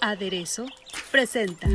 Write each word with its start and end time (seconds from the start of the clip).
Aderezo 0.00 0.66
presenta 1.10 1.66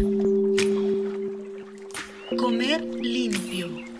Comer 2.37 2.81
limpio. 2.81 3.96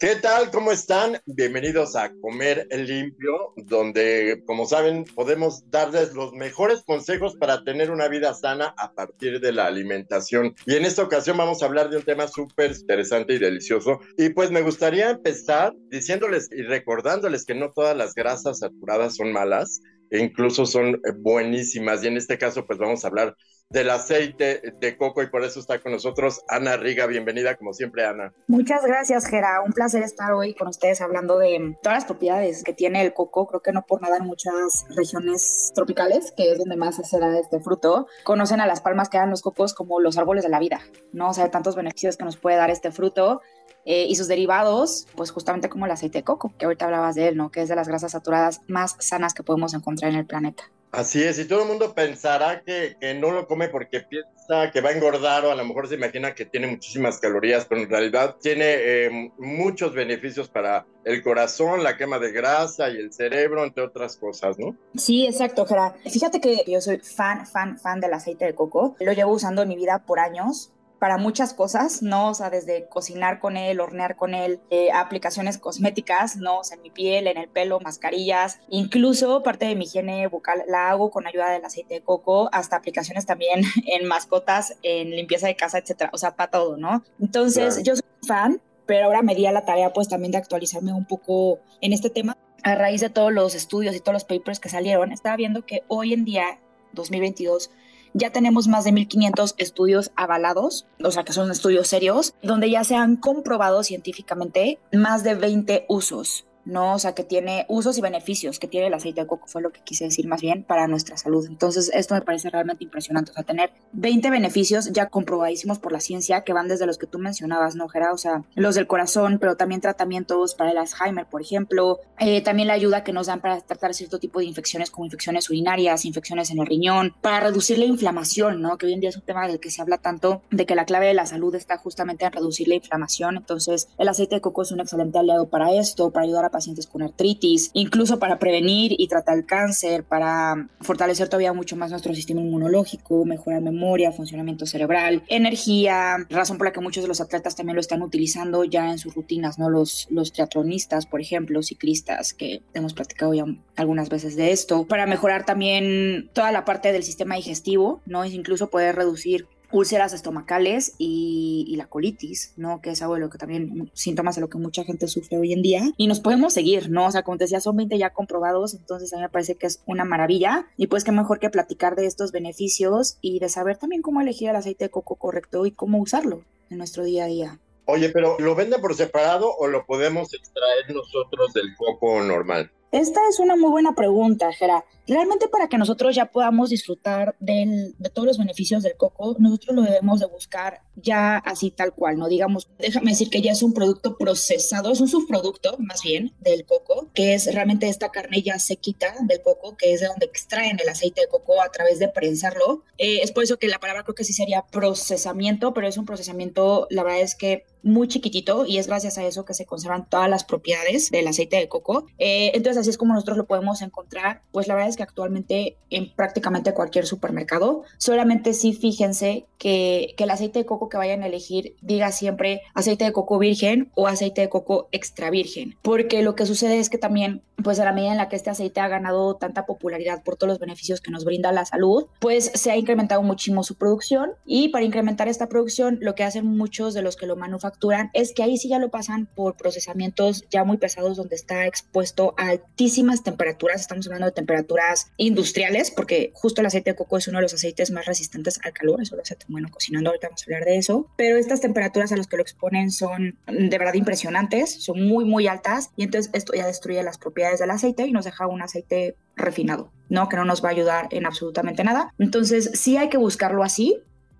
¿Qué 0.00 0.14
tal? 0.14 0.52
¿Cómo 0.52 0.70
están? 0.70 1.18
Bienvenidos 1.26 1.96
a 1.96 2.12
Comer 2.20 2.68
Limpio, 2.70 3.52
donde, 3.56 4.44
como 4.46 4.64
saben, 4.64 5.02
podemos 5.02 5.68
darles 5.72 6.14
los 6.14 6.32
mejores 6.34 6.84
consejos 6.86 7.34
para 7.34 7.64
tener 7.64 7.90
una 7.90 8.06
vida 8.06 8.32
sana 8.32 8.72
a 8.78 8.92
partir 8.92 9.40
de 9.40 9.50
la 9.50 9.66
alimentación. 9.66 10.54
Y 10.66 10.76
en 10.76 10.84
esta 10.84 11.02
ocasión 11.02 11.36
vamos 11.36 11.64
a 11.64 11.66
hablar 11.66 11.90
de 11.90 11.96
un 11.96 12.04
tema 12.04 12.28
súper 12.28 12.76
interesante 12.78 13.32
y 13.32 13.38
delicioso. 13.38 13.98
Y 14.16 14.28
pues 14.28 14.52
me 14.52 14.62
gustaría 14.62 15.10
empezar 15.10 15.72
diciéndoles 15.90 16.48
y 16.52 16.62
recordándoles 16.62 17.44
que 17.44 17.56
no 17.56 17.72
todas 17.72 17.96
las 17.96 18.14
grasas 18.14 18.60
saturadas 18.60 19.16
son 19.16 19.32
malas, 19.32 19.80
e 20.10 20.20
incluso 20.20 20.64
son 20.64 21.02
buenísimas. 21.16 22.04
Y 22.04 22.06
en 22.06 22.18
este 22.18 22.38
caso, 22.38 22.64
pues 22.66 22.78
vamos 22.78 23.04
a 23.04 23.08
hablar 23.08 23.36
del 23.70 23.90
aceite 23.90 24.74
de 24.80 24.96
coco 24.96 25.22
y 25.22 25.26
por 25.26 25.44
eso 25.44 25.60
está 25.60 25.78
con 25.78 25.92
nosotros 25.92 26.42
Ana 26.48 26.76
Riga. 26.78 27.06
Bienvenida, 27.06 27.54
como 27.56 27.74
siempre, 27.74 28.06
Ana. 28.06 28.32
Muchas 28.46 28.84
gracias, 28.84 29.26
Gera. 29.26 29.60
Un 29.60 29.72
placer 29.72 30.02
estar 30.02 30.32
hoy 30.32 30.54
con 30.54 30.68
ustedes 30.68 31.02
hablando 31.02 31.38
de 31.38 31.76
todas 31.82 31.98
las 31.98 32.04
propiedades 32.06 32.64
que 32.64 32.72
tiene 32.72 33.02
el 33.02 33.12
coco. 33.12 33.46
Creo 33.46 33.60
que 33.60 33.72
no 33.72 33.84
por 33.84 34.00
nada 34.00 34.16
en 34.16 34.24
muchas 34.24 34.86
regiones 34.96 35.70
tropicales, 35.74 36.32
que 36.34 36.52
es 36.52 36.58
donde 36.58 36.76
más 36.76 36.96
se 36.96 37.20
da 37.20 37.38
este 37.38 37.60
fruto, 37.60 38.06
conocen 38.24 38.60
a 38.60 38.66
las 38.66 38.80
palmas 38.80 39.10
que 39.10 39.18
dan 39.18 39.30
los 39.30 39.42
cocos 39.42 39.74
como 39.74 40.00
los 40.00 40.16
árboles 40.16 40.44
de 40.44 40.50
la 40.50 40.60
vida, 40.60 40.80
¿no? 41.12 41.28
O 41.28 41.34
sea, 41.34 41.50
tantos 41.50 41.76
beneficios 41.76 42.16
que 42.16 42.24
nos 42.24 42.38
puede 42.38 42.56
dar 42.56 42.70
este 42.70 42.90
fruto. 42.90 43.42
Eh, 43.84 44.04
y 44.06 44.16
sus 44.16 44.28
derivados, 44.28 45.06
pues 45.16 45.30
justamente 45.30 45.70
como 45.70 45.86
el 45.86 45.92
aceite 45.92 46.18
de 46.18 46.24
coco, 46.24 46.52
que 46.58 46.66
ahorita 46.66 46.84
hablabas 46.84 47.14
de 47.14 47.28
él, 47.28 47.36
¿no? 47.38 47.50
Que 47.50 47.62
es 47.62 47.70
de 47.70 47.76
las 47.76 47.88
grasas 47.88 48.12
saturadas 48.12 48.60
más 48.66 48.96
sanas 48.98 49.32
que 49.32 49.42
podemos 49.42 49.72
encontrar 49.72 50.10
en 50.10 50.18
el 50.18 50.26
planeta. 50.26 50.64
Así 50.90 51.22
es, 51.22 51.38
y 51.38 51.44
todo 51.44 51.62
el 51.62 51.68
mundo 51.68 51.94
pensará 51.94 52.62
que, 52.62 52.96
que, 52.98 53.14
no 53.14 53.30
lo 53.30 53.46
come 53.46 53.68
porque 53.68 54.00
piensa 54.00 54.70
que 54.72 54.80
va 54.80 54.88
a 54.88 54.92
engordar 54.92 55.44
o 55.44 55.52
a 55.52 55.54
lo 55.54 55.64
mejor 55.64 55.86
se 55.86 55.96
imagina 55.96 56.34
que 56.34 56.46
tiene 56.46 56.66
muchísimas 56.66 57.18
calorías, 57.18 57.66
pero 57.66 57.82
en 57.82 57.90
realidad 57.90 58.36
tiene 58.40 58.64
eh, 58.66 59.30
muchos 59.36 59.92
beneficios 59.92 60.48
para 60.48 60.86
el 61.04 61.22
corazón, 61.22 61.82
la 61.82 61.96
quema 61.98 62.18
de 62.18 62.32
grasa 62.32 62.88
y 62.88 62.96
el 62.96 63.12
cerebro, 63.12 63.64
entre 63.64 63.84
otras 63.84 64.16
cosas, 64.16 64.58
¿no? 64.58 64.76
Sí, 64.96 65.26
exacto. 65.26 65.66
Fíjate 66.06 66.40
que 66.40 66.64
yo 66.66 66.80
soy 66.80 66.98
fan, 66.98 67.46
fan, 67.46 67.78
fan 67.78 68.00
del 68.00 68.14
aceite 68.14 68.46
de 68.46 68.54
coco. 68.54 68.96
Lo 69.00 69.12
llevo 69.12 69.32
usando 69.32 69.62
en 69.62 69.68
mi 69.68 69.76
vida 69.76 70.04
por 70.06 70.18
años 70.18 70.72
para 70.98 71.16
muchas 71.16 71.54
cosas, 71.54 72.02
¿no? 72.02 72.30
O 72.30 72.34
sea, 72.34 72.50
desde 72.50 72.86
cocinar 72.88 73.38
con 73.38 73.56
él, 73.56 73.80
hornear 73.80 74.16
con 74.16 74.34
él, 74.34 74.60
eh, 74.70 74.88
aplicaciones 74.92 75.58
cosméticas, 75.58 76.36
¿no? 76.36 76.58
O 76.60 76.64
sea, 76.64 76.76
en 76.76 76.82
mi 76.82 76.90
piel, 76.90 77.26
en 77.26 77.36
el 77.36 77.48
pelo, 77.48 77.80
mascarillas, 77.80 78.58
incluso 78.68 79.42
parte 79.42 79.66
de 79.66 79.76
mi 79.76 79.84
higiene 79.84 80.26
bucal 80.26 80.64
la 80.66 80.90
hago 80.90 81.10
con 81.10 81.26
ayuda 81.26 81.50
del 81.50 81.64
aceite 81.64 81.94
de 81.94 82.00
coco, 82.00 82.48
hasta 82.52 82.76
aplicaciones 82.76 83.26
también 83.26 83.62
en 83.86 84.06
mascotas, 84.06 84.76
en 84.82 85.10
limpieza 85.10 85.46
de 85.46 85.56
casa, 85.56 85.78
etcétera. 85.78 86.10
O 86.12 86.18
sea, 86.18 86.34
para 86.34 86.50
todo, 86.50 86.76
¿no? 86.76 87.04
Entonces, 87.20 87.74
claro. 87.74 87.82
yo 87.84 87.96
soy 87.96 88.26
fan, 88.26 88.60
pero 88.86 89.06
ahora 89.06 89.22
me 89.22 89.34
di 89.34 89.46
a 89.46 89.52
la 89.52 89.64
tarea, 89.64 89.92
pues, 89.92 90.08
también 90.08 90.32
de 90.32 90.38
actualizarme 90.38 90.92
un 90.92 91.04
poco 91.04 91.60
en 91.80 91.92
este 91.92 92.10
tema. 92.10 92.36
A 92.64 92.74
raíz 92.74 93.00
de 93.00 93.10
todos 93.10 93.32
los 93.32 93.54
estudios 93.54 93.94
y 93.94 94.00
todos 94.00 94.14
los 94.14 94.24
papers 94.24 94.58
que 94.58 94.68
salieron, 94.68 95.12
estaba 95.12 95.36
viendo 95.36 95.64
que 95.64 95.84
hoy 95.86 96.12
en 96.12 96.24
día, 96.24 96.58
2022, 96.92 97.70
ya 98.18 98.30
tenemos 98.30 98.68
más 98.68 98.84
de 98.84 98.92
1.500 98.92 99.54
estudios 99.58 100.10
avalados, 100.16 100.86
o 101.02 101.10
sea 101.10 101.24
que 101.24 101.32
son 101.32 101.50
estudios 101.50 101.88
serios, 101.88 102.34
donde 102.42 102.70
ya 102.70 102.84
se 102.84 102.96
han 102.96 103.16
comprobado 103.16 103.82
científicamente 103.82 104.78
más 104.92 105.22
de 105.24 105.34
20 105.34 105.86
usos 105.88 106.47
¿no? 106.68 106.94
O 106.94 106.98
sea, 106.98 107.14
que 107.14 107.24
tiene 107.24 107.64
usos 107.68 107.98
y 107.98 108.00
beneficios 108.00 108.58
que 108.58 108.68
tiene 108.68 108.86
el 108.86 108.94
aceite 108.94 109.22
de 109.22 109.26
coco, 109.26 109.46
fue 109.46 109.62
lo 109.62 109.70
que 109.70 109.80
quise 109.80 110.04
decir 110.04 110.28
más 110.28 110.40
bien, 110.40 110.62
para 110.62 110.86
nuestra 110.86 111.16
salud. 111.16 111.46
Entonces, 111.46 111.90
esto 111.94 112.14
me 112.14 112.20
parece 112.20 112.50
realmente 112.50 112.84
impresionante, 112.84 113.30
o 113.30 113.34
sea, 113.34 113.42
tener 113.42 113.72
20 113.92 114.30
beneficios 114.30 114.92
ya 114.92 115.06
comprobadísimos 115.06 115.78
por 115.78 115.92
la 115.92 116.00
ciencia, 116.00 116.42
que 116.42 116.52
van 116.52 116.68
desde 116.68 116.86
los 116.86 116.98
que 116.98 117.06
tú 117.06 117.18
mencionabas, 117.18 117.74
¿no, 117.74 117.88
Gera? 117.88 118.12
O 118.12 118.18
sea, 118.18 118.44
los 118.54 118.74
del 118.74 118.86
corazón, 118.86 119.38
pero 119.40 119.56
también 119.56 119.80
tratamientos 119.80 120.54
para 120.54 120.70
el 120.70 120.78
Alzheimer, 120.78 121.26
por 121.26 121.40
ejemplo, 121.40 122.00
eh, 122.18 122.42
también 122.42 122.68
la 122.68 122.74
ayuda 122.74 123.02
que 123.02 123.12
nos 123.12 123.26
dan 123.28 123.40
para 123.40 123.60
tratar 123.60 123.94
cierto 123.94 124.18
tipo 124.18 124.40
de 124.40 124.44
infecciones 124.44 124.90
como 124.90 125.06
infecciones 125.06 125.48
urinarias, 125.48 126.04
infecciones 126.04 126.50
en 126.50 126.58
el 126.58 126.66
riñón, 126.66 127.14
para 127.22 127.40
reducir 127.40 127.78
la 127.78 127.86
inflamación, 127.86 128.60
¿no? 128.60 128.76
Que 128.76 128.86
hoy 128.86 128.92
en 128.92 129.00
día 129.00 129.08
es 129.08 129.16
un 129.16 129.22
tema 129.22 129.48
del 129.48 129.58
que 129.58 129.70
se 129.70 129.80
habla 129.80 129.98
tanto, 129.98 130.42
de 130.50 130.66
que 130.66 130.74
la 130.74 130.84
clave 130.84 131.06
de 131.06 131.14
la 131.14 131.24
salud 131.24 131.54
está 131.54 131.78
justamente 131.78 132.26
en 132.26 132.32
reducir 132.32 132.68
la 132.68 132.74
inflamación, 132.74 133.36
entonces 133.36 133.88
el 133.96 134.08
aceite 134.08 134.36
de 134.36 134.40
coco 134.40 134.62
es 134.62 134.72
un 134.72 134.80
excelente 134.80 135.18
aliado 135.18 135.48
para 135.48 135.72
esto, 135.72 136.10
para 136.10 136.24
ayudar 136.24 136.44
a 136.44 136.50
pacientes 136.58 136.88
con 136.88 137.02
artritis, 137.02 137.70
incluso 137.72 138.18
para 138.18 138.40
prevenir 138.40 138.96
y 138.98 139.06
tratar 139.06 139.38
el 139.38 139.46
cáncer, 139.46 140.02
para 140.02 140.68
fortalecer 140.80 141.28
todavía 141.28 141.52
mucho 141.52 141.76
más 141.76 141.92
nuestro 141.92 142.12
sistema 142.16 142.40
inmunológico, 142.40 143.24
mejorar 143.24 143.62
memoria, 143.62 144.10
funcionamiento 144.10 144.66
cerebral, 144.66 145.22
energía, 145.28 146.16
razón 146.28 146.58
por 146.58 146.66
la 146.66 146.72
que 146.72 146.80
muchos 146.80 147.04
de 147.04 147.08
los 147.08 147.20
atletas 147.20 147.54
también 147.54 147.76
lo 147.76 147.80
están 147.80 148.02
utilizando 148.02 148.64
ya 148.64 148.90
en 148.90 148.98
sus 148.98 149.14
rutinas, 149.14 149.56
¿no? 149.56 149.70
Los, 149.70 150.08
los 150.10 150.32
triatlonistas, 150.32 151.06
por 151.06 151.20
ejemplo, 151.20 151.62
ciclistas, 151.62 152.34
que 152.34 152.60
hemos 152.74 152.92
platicado 152.92 153.34
ya 153.34 153.44
algunas 153.76 154.08
veces 154.08 154.34
de 154.34 154.50
esto, 154.50 154.84
para 154.88 155.06
mejorar 155.06 155.44
también 155.44 156.28
toda 156.32 156.50
la 156.50 156.64
parte 156.64 156.90
del 156.90 157.04
sistema 157.04 157.36
digestivo, 157.36 158.00
¿no? 158.04 158.24
Incluso 158.24 158.68
poder 158.68 158.96
reducir 158.96 159.46
úlceras 159.70 160.12
estomacales 160.12 160.94
y, 160.98 161.74
la 161.76 161.86
colitis, 161.86 162.54
¿no? 162.56 162.80
Que 162.80 162.90
es 162.90 163.02
algo 163.02 163.14
de 163.14 163.20
lo 163.20 163.30
que 163.30 163.38
también, 163.38 163.90
síntomas 163.94 164.34
de 164.34 164.40
lo 164.40 164.48
que 164.48 164.58
mucha 164.58 164.82
gente 164.84 165.06
sufre 165.06 165.38
hoy 165.38 165.52
en 165.52 165.62
día. 165.62 165.82
Y 165.96 166.08
nos 166.08 166.20
podemos 166.20 166.52
seguir, 166.54 166.90
¿no? 166.90 167.06
O 167.06 167.10
sea, 167.12 167.22
como 167.22 167.38
te 167.38 167.44
decía, 167.44 167.60
son 167.60 167.76
20 167.76 167.96
ya 167.98 168.10
comprobados, 168.10 168.74
entonces 168.74 169.12
a 169.12 169.16
mí 169.16 169.22
me 169.22 169.28
parece 169.28 169.54
que 169.54 169.66
es 169.66 169.80
una 169.86 170.04
maravilla. 170.04 170.66
Y 170.76 170.88
pues 170.88 171.04
qué 171.04 171.12
mejor 171.12 171.38
que 171.38 171.50
platicar 171.50 171.94
de 171.94 172.06
estos 172.06 172.32
beneficios 172.32 173.18
y 173.20 173.38
de 173.38 173.48
saber 173.48 173.76
también 173.76 174.02
cómo 174.02 174.20
elegir 174.20 174.48
el 174.48 174.56
aceite 174.56 174.86
de 174.86 174.90
coco 174.90 175.14
correcto 175.14 175.66
y 175.66 175.70
cómo 175.70 175.98
usarlo 175.98 176.42
en 176.70 176.78
nuestro 176.78 177.04
día 177.04 177.24
a 177.24 177.28
día. 177.28 177.60
Oye, 177.84 178.10
pero 178.10 178.36
¿lo 178.38 178.54
venden 178.54 178.80
por 178.80 178.94
separado 178.94 179.54
o 179.56 179.66
lo 179.66 179.86
podemos 179.86 180.34
extraer 180.34 180.94
nosotros 180.94 181.54
del 181.54 181.74
coco 181.76 182.22
normal? 182.22 182.70
Esta 182.90 183.20
es 183.28 183.38
una 183.38 183.54
muy 183.54 183.70
buena 183.70 183.94
pregunta, 183.94 184.50
Jera. 184.52 184.84
Realmente 185.06 185.48
para 185.48 185.68
que 185.68 185.78
nosotros 185.78 186.14
ya 186.14 186.26
podamos 186.26 186.70
disfrutar 186.70 187.34
de 187.38 187.92
todos 188.12 188.26
los 188.26 188.38
beneficios 188.38 188.82
del 188.82 188.96
coco, 188.96 189.36
nosotros 189.38 189.76
lo 189.76 189.82
debemos 189.82 190.20
de 190.20 190.26
buscar 190.26 190.82
ya 190.96 191.36
así 191.36 191.70
tal 191.70 191.92
cual, 191.92 192.18
¿no? 192.18 192.28
Digamos, 192.28 192.68
déjame 192.78 193.12
decir 193.12 193.30
que 193.30 193.40
ya 193.40 193.52
es 193.52 193.62
un 193.62 193.72
producto 193.72 194.16
procesado, 194.16 194.90
es 194.90 195.00
un 195.00 195.08
subproducto 195.08 195.76
más 195.78 196.02
bien 196.02 196.34
del 196.40 196.66
coco, 196.66 197.10
que 197.14 197.34
es 197.34 197.52
realmente 197.54 197.88
esta 197.88 198.10
carne 198.10 198.42
ya 198.42 198.58
sequita 198.58 199.14
del 199.22 199.40
coco, 199.42 199.76
que 199.76 199.92
es 199.92 200.00
de 200.00 200.08
donde 200.08 200.26
extraen 200.26 200.78
el 200.80 200.88
aceite 200.88 201.22
de 201.22 201.28
coco 201.28 201.60
a 201.62 201.70
través 201.70 201.98
de 201.98 202.08
prensarlo. 202.08 202.84
Eh, 202.98 203.20
es 203.22 203.32
por 203.32 203.44
eso 203.44 203.58
que 203.58 203.68
la 203.68 203.78
palabra 203.78 204.02
creo 204.02 204.14
que 204.14 204.24
sí 204.24 204.32
sería 204.32 204.66
procesamiento, 204.70 205.72
pero 205.72 205.88
es 205.88 205.96
un 205.96 206.06
procesamiento, 206.06 206.86
la 206.90 207.02
verdad 207.02 207.20
es 207.20 207.34
que 207.34 207.64
muy 207.82 208.08
chiquitito 208.08 208.66
y 208.66 208.78
es 208.78 208.86
gracias 208.88 209.18
a 209.18 209.24
eso 209.24 209.44
que 209.44 209.54
se 209.54 209.64
conservan 209.64 210.08
todas 210.08 210.28
las 210.28 210.44
propiedades 210.44 211.10
del 211.10 211.28
aceite 211.28 211.56
de 211.56 211.68
coco. 211.68 212.06
Eh, 212.18 212.50
entonces 212.54 212.77
así 212.78 212.90
es 212.90 212.98
como 212.98 213.14
nosotros 213.14 213.36
lo 213.36 213.46
podemos 213.46 213.82
encontrar. 213.82 214.42
Pues 214.52 214.68
la 214.68 214.74
verdad 214.74 214.90
es 214.90 214.96
que 214.96 215.02
actualmente 215.02 215.76
en 215.90 216.14
prácticamente 216.14 216.74
cualquier 216.74 217.06
supermercado, 217.06 217.82
solamente 217.98 218.54
sí 218.54 218.72
fíjense 218.72 219.46
que, 219.58 220.14
que 220.16 220.24
el 220.24 220.30
aceite 220.30 220.60
de 220.60 220.66
coco 220.66 220.88
que 220.88 220.96
vayan 220.96 221.22
a 221.22 221.26
elegir 221.26 221.76
diga 221.80 222.12
siempre 222.12 222.62
aceite 222.74 223.04
de 223.04 223.12
coco 223.12 223.38
virgen 223.38 223.90
o 223.94 224.06
aceite 224.06 224.40
de 224.40 224.48
coco 224.48 224.88
extra 224.92 225.30
virgen, 225.30 225.76
porque 225.82 226.22
lo 226.22 226.34
que 226.34 226.46
sucede 226.46 226.78
es 226.78 226.90
que 226.90 226.98
también 226.98 227.42
pues 227.62 227.80
a 227.80 227.84
la 227.84 227.92
medida 227.92 228.12
en 228.12 228.18
la 228.18 228.28
que 228.28 228.36
este 228.36 228.50
aceite 228.50 228.80
ha 228.80 228.88
ganado 228.88 229.34
tanta 229.34 229.66
popularidad 229.66 230.22
por 230.22 230.36
todos 230.36 230.48
los 230.48 230.58
beneficios 230.58 231.00
que 231.00 231.10
nos 231.10 231.24
brinda 231.24 231.52
la 231.52 231.64
salud, 231.64 232.06
pues 232.20 232.52
se 232.54 232.70
ha 232.70 232.76
incrementado 232.76 233.22
muchísimo 233.22 233.64
su 233.64 233.74
producción 233.76 234.30
y 234.46 234.68
para 234.68 234.84
incrementar 234.84 235.28
esta 235.28 235.48
producción 235.48 235.98
lo 236.00 236.14
que 236.14 236.24
hacen 236.24 236.46
muchos 236.46 236.94
de 236.94 237.02
los 237.02 237.16
que 237.16 237.26
lo 237.26 237.36
manufacturan 237.36 238.10
es 238.12 238.32
que 238.32 238.42
ahí 238.42 238.56
sí 238.58 238.68
ya 238.68 238.78
lo 238.78 238.90
pasan 238.90 239.26
por 239.34 239.56
procesamientos 239.56 240.44
ya 240.50 240.64
muy 240.64 240.76
pesados 240.76 241.16
donde 241.16 241.36
está 241.36 241.66
expuesto 241.66 242.34
a 242.36 242.58
altísimas 242.78 243.24
temperaturas, 243.24 243.80
estamos 243.80 244.06
hablando 244.06 244.26
de 244.26 244.32
temperaturas 244.32 245.10
industriales, 245.16 245.90
porque 245.90 246.30
justo 246.34 246.60
el 246.60 246.66
aceite 246.66 246.90
de 246.90 246.96
coco 246.96 247.16
es 247.16 247.26
uno 247.26 247.38
de 247.38 247.42
los 247.42 247.54
aceites 247.54 247.90
más 247.90 248.06
resistentes 248.06 248.60
al 248.62 248.72
calor, 248.72 249.02
eso 249.02 249.16
lo 249.16 249.22
hace 249.22 249.36
bueno 249.48 249.68
cocinando, 249.70 250.10
ahorita 250.10 250.28
vamos 250.28 250.42
a 250.42 250.44
hablar 250.46 250.64
de 250.64 250.76
eso, 250.76 251.10
pero 251.16 251.36
estas 251.36 251.60
temperaturas 251.60 252.12
a 252.12 252.16
las 252.16 252.28
que 252.28 252.36
lo 252.36 252.42
exponen 252.42 252.92
son 252.92 253.36
de 253.46 253.78
verdad 253.78 253.94
impresionantes, 253.94 254.84
son 254.84 255.02
muy, 255.06 255.24
muy 255.24 255.48
altas, 255.48 255.90
y 255.96 256.04
entonces 256.04 256.30
esto 256.34 256.52
ya 256.54 256.66
destruye 256.66 257.02
las 257.02 257.18
propiedades 257.18 257.58
del 257.58 257.70
aceite 257.70 258.06
y 258.06 258.12
nos 258.12 258.24
deja 258.24 258.46
un 258.46 258.62
aceite 258.62 259.16
refinado, 259.34 259.90
¿no? 260.08 260.28
Que 260.28 260.36
no 260.36 260.44
nos 260.44 260.62
va 260.62 260.68
a 260.68 260.72
ayudar 260.72 261.08
en 261.10 261.26
absolutamente 261.26 261.84
nada. 261.84 262.14
Entonces, 262.18 262.70
sí 262.74 262.96
hay 262.96 263.08
que 263.08 263.18
buscarlo 263.18 263.62
así 263.62 263.96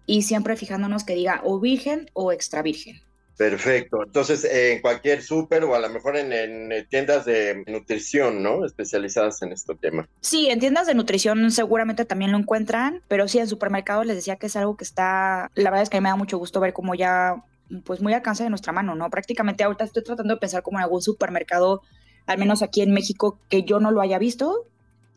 y 0.06 0.22
siempre 0.22 0.56
fijándonos 0.56 1.04
que 1.04 1.14
diga 1.14 1.40
o 1.44 1.60
virgen 1.60 2.10
o 2.14 2.32
extra 2.32 2.62
virgen. 2.62 3.00
Perfecto. 3.38 4.02
Entonces, 4.04 4.44
en 4.44 4.80
cualquier 4.80 5.22
súper 5.22 5.62
o 5.62 5.76
a 5.76 5.78
lo 5.78 5.88
mejor 5.88 6.16
en, 6.16 6.32
en, 6.32 6.88
tiendas 6.88 7.24
de 7.24 7.62
nutrición, 7.68 8.42
¿no? 8.42 8.66
Especializadas 8.66 9.40
en 9.42 9.52
este 9.52 9.76
tema. 9.76 10.08
Sí, 10.20 10.48
en 10.50 10.58
tiendas 10.58 10.88
de 10.88 10.94
nutrición 10.94 11.52
seguramente 11.52 12.04
también 12.04 12.32
lo 12.32 12.38
encuentran, 12.38 13.00
pero 13.06 13.28
sí 13.28 13.38
en 13.38 13.46
supermercados 13.46 14.06
les 14.06 14.16
decía 14.16 14.36
que 14.36 14.46
es 14.46 14.56
algo 14.56 14.76
que 14.76 14.82
está, 14.82 15.52
la 15.54 15.70
verdad 15.70 15.84
es 15.84 15.88
que 15.88 15.98
a 15.98 16.00
mí 16.00 16.02
me 16.02 16.08
da 16.08 16.16
mucho 16.16 16.36
gusto 16.36 16.58
ver 16.58 16.72
cómo 16.72 16.96
ya, 16.96 17.44
pues 17.84 18.00
muy 18.00 18.12
alcance 18.12 18.42
de 18.42 18.50
nuestra 18.50 18.72
mano, 18.72 18.96
¿no? 18.96 19.08
Prácticamente 19.08 19.62
ahorita 19.62 19.84
estoy 19.84 20.02
tratando 20.02 20.34
de 20.34 20.40
pensar 20.40 20.64
como 20.64 20.78
en 20.78 20.82
algún 20.82 21.00
supermercado, 21.00 21.82
al 22.26 22.38
menos 22.38 22.62
aquí 22.62 22.82
en 22.82 22.92
México, 22.92 23.38
que 23.48 23.62
yo 23.62 23.78
no 23.78 23.92
lo 23.92 24.00
haya 24.00 24.18
visto 24.18 24.66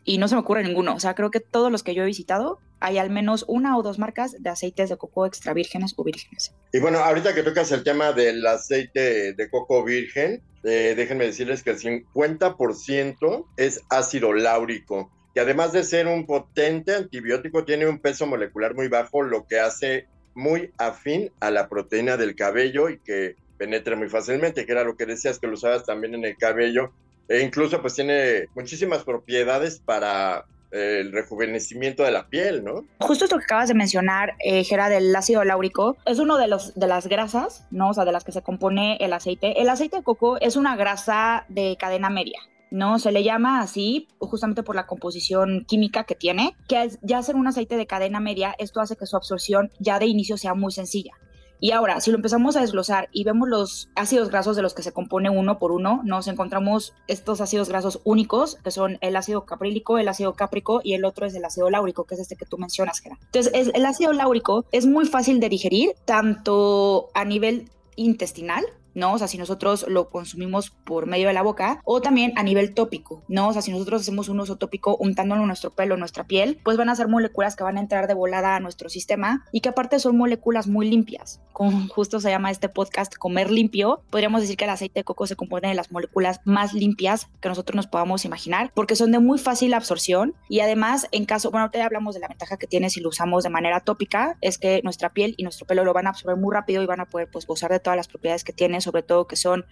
y 0.04 0.18
no 0.18 0.28
se 0.28 0.34
me 0.34 0.40
ocurre 0.40 0.62
ninguno. 0.64 0.94
O 0.94 1.00
sea, 1.00 1.14
creo 1.14 1.30
que 1.30 1.40
todos 1.40 1.70
los 1.70 1.82
que 1.82 1.94
yo 1.94 2.02
he 2.02 2.06
visitado 2.06 2.58
hay 2.80 2.98
al 2.98 3.10
menos 3.10 3.44
una 3.46 3.76
o 3.76 3.82
dos 3.82 3.98
marcas 3.98 4.36
de 4.40 4.50
aceites 4.50 4.90
de 4.90 4.96
coco 4.96 5.24
extra 5.24 5.54
vírgenes 5.54 5.94
o 5.96 6.04
vírgenes. 6.04 6.54
Y 6.72 6.80
bueno, 6.80 6.98
ahorita 6.98 7.34
que 7.34 7.42
tocas 7.42 7.70
el 7.70 7.84
tema 7.84 8.12
del 8.12 8.44
aceite 8.44 9.34
de 9.34 9.50
coco 9.50 9.84
virgen, 9.84 10.42
eh, 10.64 10.94
déjenme 10.96 11.26
decirles 11.26 11.62
que 11.62 11.70
el 11.70 11.78
50% 11.78 13.46
es 13.56 13.80
ácido 13.88 14.32
láurico, 14.32 15.12
que 15.32 15.40
además 15.40 15.72
de 15.72 15.84
ser 15.84 16.08
un 16.08 16.26
potente 16.26 16.94
antibiótico, 16.94 17.64
tiene 17.64 17.86
un 17.86 18.00
peso 18.00 18.26
molecular 18.26 18.74
muy 18.74 18.88
bajo, 18.88 19.22
lo 19.22 19.46
que 19.46 19.60
hace 19.60 20.06
muy 20.34 20.72
afín 20.78 21.30
a 21.40 21.50
la 21.50 21.68
proteína 21.68 22.16
del 22.16 22.34
cabello 22.34 22.88
y 22.88 22.98
que 22.98 23.36
penetre 23.58 23.94
muy 23.94 24.08
fácilmente, 24.08 24.66
que 24.66 24.72
era 24.72 24.82
lo 24.82 24.96
que 24.96 25.06
decías 25.06 25.38
que 25.38 25.46
lo 25.46 25.54
usabas 25.54 25.84
también 25.84 26.14
en 26.14 26.24
el 26.24 26.36
cabello 26.36 26.92
e 27.28 27.40
incluso 27.40 27.80
pues 27.80 27.94
tiene 27.94 28.46
muchísimas 28.54 29.04
propiedades 29.04 29.80
para 29.80 30.44
eh, 30.72 31.00
el 31.00 31.12
rejuvenecimiento 31.12 32.02
de 32.02 32.10
la 32.10 32.28
piel, 32.28 32.64
¿no? 32.64 32.86
Justo 32.98 33.24
esto 33.24 33.36
que 33.36 33.44
acabas 33.44 33.68
de 33.68 33.74
mencionar, 33.74 34.34
eh, 34.42 34.64
Gera, 34.64 34.88
del 34.88 35.14
ácido 35.14 35.44
láurico, 35.44 35.98
es 36.06 36.18
uno 36.18 36.38
de, 36.38 36.48
los, 36.48 36.74
de 36.74 36.86
las 36.86 37.08
grasas, 37.08 37.66
¿no? 37.70 37.90
O 37.90 37.94
sea, 37.94 38.06
de 38.06 38.12
las 38.12 38.24
que 38.24 38.32
se 38.32 38.40
compone 38.40 38.96
el 39.00 39.12
aceite. 39.12 39.60
El 39.60 39.68
aceite 39.68 39.98
de 39.98 40.02
coco 40.02 40.40
es 40.40 40.56
una 40.56 40.74
grasa 40.74 41.44
de 41.50 41.76
cadena 41.78 42.08
media, 42.08 42.38
¿no? 42.70 42.98
Se 42.98 43.12
le 43.12 43.22
llama 43.22 43.60
así 43.60 44.08
justamente 44.18 44.62
por 44.62 44.74
la 44.74 44.86
composición 44.86 45.66
química 45.68 46.04
que 46.04 46.14
tiene, 46.14 46.56
que 46.68 46.88
ya 47.02 47.22
ser 47.22 47.36
un 47.36 47.46
aceite 47.46 47.76
de 47.76 47.86
cadena 47.86 48.18
media, 48.18 48.54
esto 48.58 48.80
hace 48.80 48.96
que 48.96 49.04
su 49.04 49.16
absorción 49.16 49.70
ya 49.78 49.98
de 49.98 50.06
inicio 50.06 50.38
sea 50.38 50.54
muy 50.54 50.72
sencilla. 50.72 51.12
Y 51.62 51.70
ahora, 51.70 52.00
si 52.00 52.10
lo 52.10 52.16
empezamos 52.16 52.56
a 52.56 52.60
desglosar 52.60 53.08
y 53.12 53.22
vemos 53.22 53.48
los 53.48 53.88
ácidos 53.94 54.30
grasos 54.30 54.56
de 54.56 54.62
los 54.62 54.74
que 54.74 54.82
se 54.82 54.90
compone 54.90 55.30
uno 55.30 55.60
por 55.60 55.70
uno, 55.70 56.00
nos 56.02 56.26
encontramos 56.26 56.92
estos 57.06 57.40
ácidos 57.40 57.68
grasos 57.68 58.00
únicos, 58.02 58.56
que 58.64 58.72
son 58.72 58.98
el 59.00 59.14
ácido 59.14 59.46
caprílico, 59.46 59.96
el 59.96 60.08
ácido 60.08 60.34
cáprico 60.34 60.80
y 60.82 60.94
el 60.94 61.04
otro 61.04 61.24
es 61.24 61.36
el 61.36 61.44
ácido 61.44 61.70
láurico, 61.70 62.02
que 62.02 62.16
es 62.16 62.20
este 62.20 62.34
que 62.34 62.46
tú 62.46 62.58
mencionas, 62.58 62.98
Gera. 62.98 63.16
Entonces, 63.26 63.70
el 63.72 63.86
ácido 63.86 64.12
láurico 64.12 64.64
es 64.72 64.86
muy 64.86 65.06
fácil 65.06 65.38
de 65.38 65.50
digerir, 65.50 65.92
tanto 66.04 67.10
a 67.14 67.24
nivel 67.24 67.70
intestinal, 67.94 68.64
¿no? 68.94 69.12
O 69.14 69.18
sea, 69.18 69.28
si 69.28 69.38
nosotros 69.38 69.86
lo 69.88 70.10
consumimos 70.10 70.70
por 70.70 71.06
medio 71.06 71.28
de 71.28 71.34
la 71.34 71.42
boca 71.42 71.80
o 71.84 72.00
también 72.00 72.32
a 72.36 72.42
nivel 72.42 72.74
tópico, 72.74 73.22
¿no? 73.28 73.48
O 73.48 73.52
sea, 73.52 73.62
si 73.62 73.70
nosotros 73.70 74.02
hacemos 74.02 74.28
un 74.28 74.40
uso 74.40 74.56
tópico 74.56 74.96
untándolo 74.96 75.42
en 75.42 75.46
nuestro 75.46 75.70
pelo, 75.70 75.94
en 75.94 76.00
nuestra 76.00 76.24
piel, 76.24 76.60
pues 76.64 76.76
van 76.76 76.88
a 76.88 76.96
ser 76.96 77.08
moléculas 77.08 77.56
que 77.56 77.64
van 77.64 77.76
a 77.76 77.80
entrar 77.80 78.06
de 78.06 78.14
volada 78.14 78.56
a 78.56 78.60
nuestro 78.60 78.88
sistema 78.88 79.44
y 79.52 79.60
que 79.60 79.70
aparte 79.70 79.98
son 79.98 80.16
moléculas 80.16 80.66
muy 80.66 80.88
limpias. 80.88 81.40
Como 81.52 81.88
justo 81.94 82.20
se 82.20 82.30
llama 82.30 82.50
este 82.50 82.68
podcast 82.68 83.14
Comer 83.16 83.50
limpio, 83.50 84.02
podríamos 84.10 84.40
decir 84.40 84.56
que 84.56 84.64
el 84.64 84.70
aceite 84.70 85.00
de 85.00 85.04
coco 85.04 85.26
se 85.26 85.36
compone 85.36 85.68
de 85.68 85.74
las 85.74 85.92
moléculas 85.92 86.40
más 86.44 86.72
limpias 86.72 87.28
que 87.40 87.48
nosotros 87.48 87.76
nos 87.76 87.86
podamos 87.86 88.24
imaginar 88.24 88.72
porque 88.74 88.96
son 88.96 89.12
de 89.12 89.18
muy 89.18 89.38
fácil 89.38 89.74
absorción 89.74 90.34
y 90.48 90.60
además 90.60 91.08
en 91.12 91.24
caso, 91.24 91.50
bueno, 91.50 91.64
ahorita 91.64 91.84
hablamos 91.84 92.14
de 92.14 92.20
la 92.20 92.28
ventaja 92.28 92.56
que 92.56 92.66
tiene 92.66 92.90
si 92.90 93.00
lo 93.00 93.08
usamos 93.08 93.44
de 93.44 93.50
manera 93.50 93.80
tópica, 93.80 94.36
es 94.40 94.58
que 94.58 94.80
nuestra 94.82 95.12
piel 95.12 95.34
y 95.36 95.44
nuestro 95.44 95.66
pelo 95.66 95.84
lo 95.84 95.92
van 95.92 96.06
a 96.06 96.10
absorber 96.10 96.36
muy 96.36 96.52
rápido 96.52 96.82
y 96.82 96.86
van 96.86 97.00
a 97.00 97.06
poder 97.06 97.28
pues 97.30 97.46
gozar 97.46 97.70
de 97.70 97.80
todas 97.80 97.96
las 97.96 98.08
propiedades 98.08 98.44
que 98.44 98.52
tiene 98.52 98.80
sobre 98.82 99.02
todo 99.02 99.26
que 99.26 99.36
son 99.36 99.64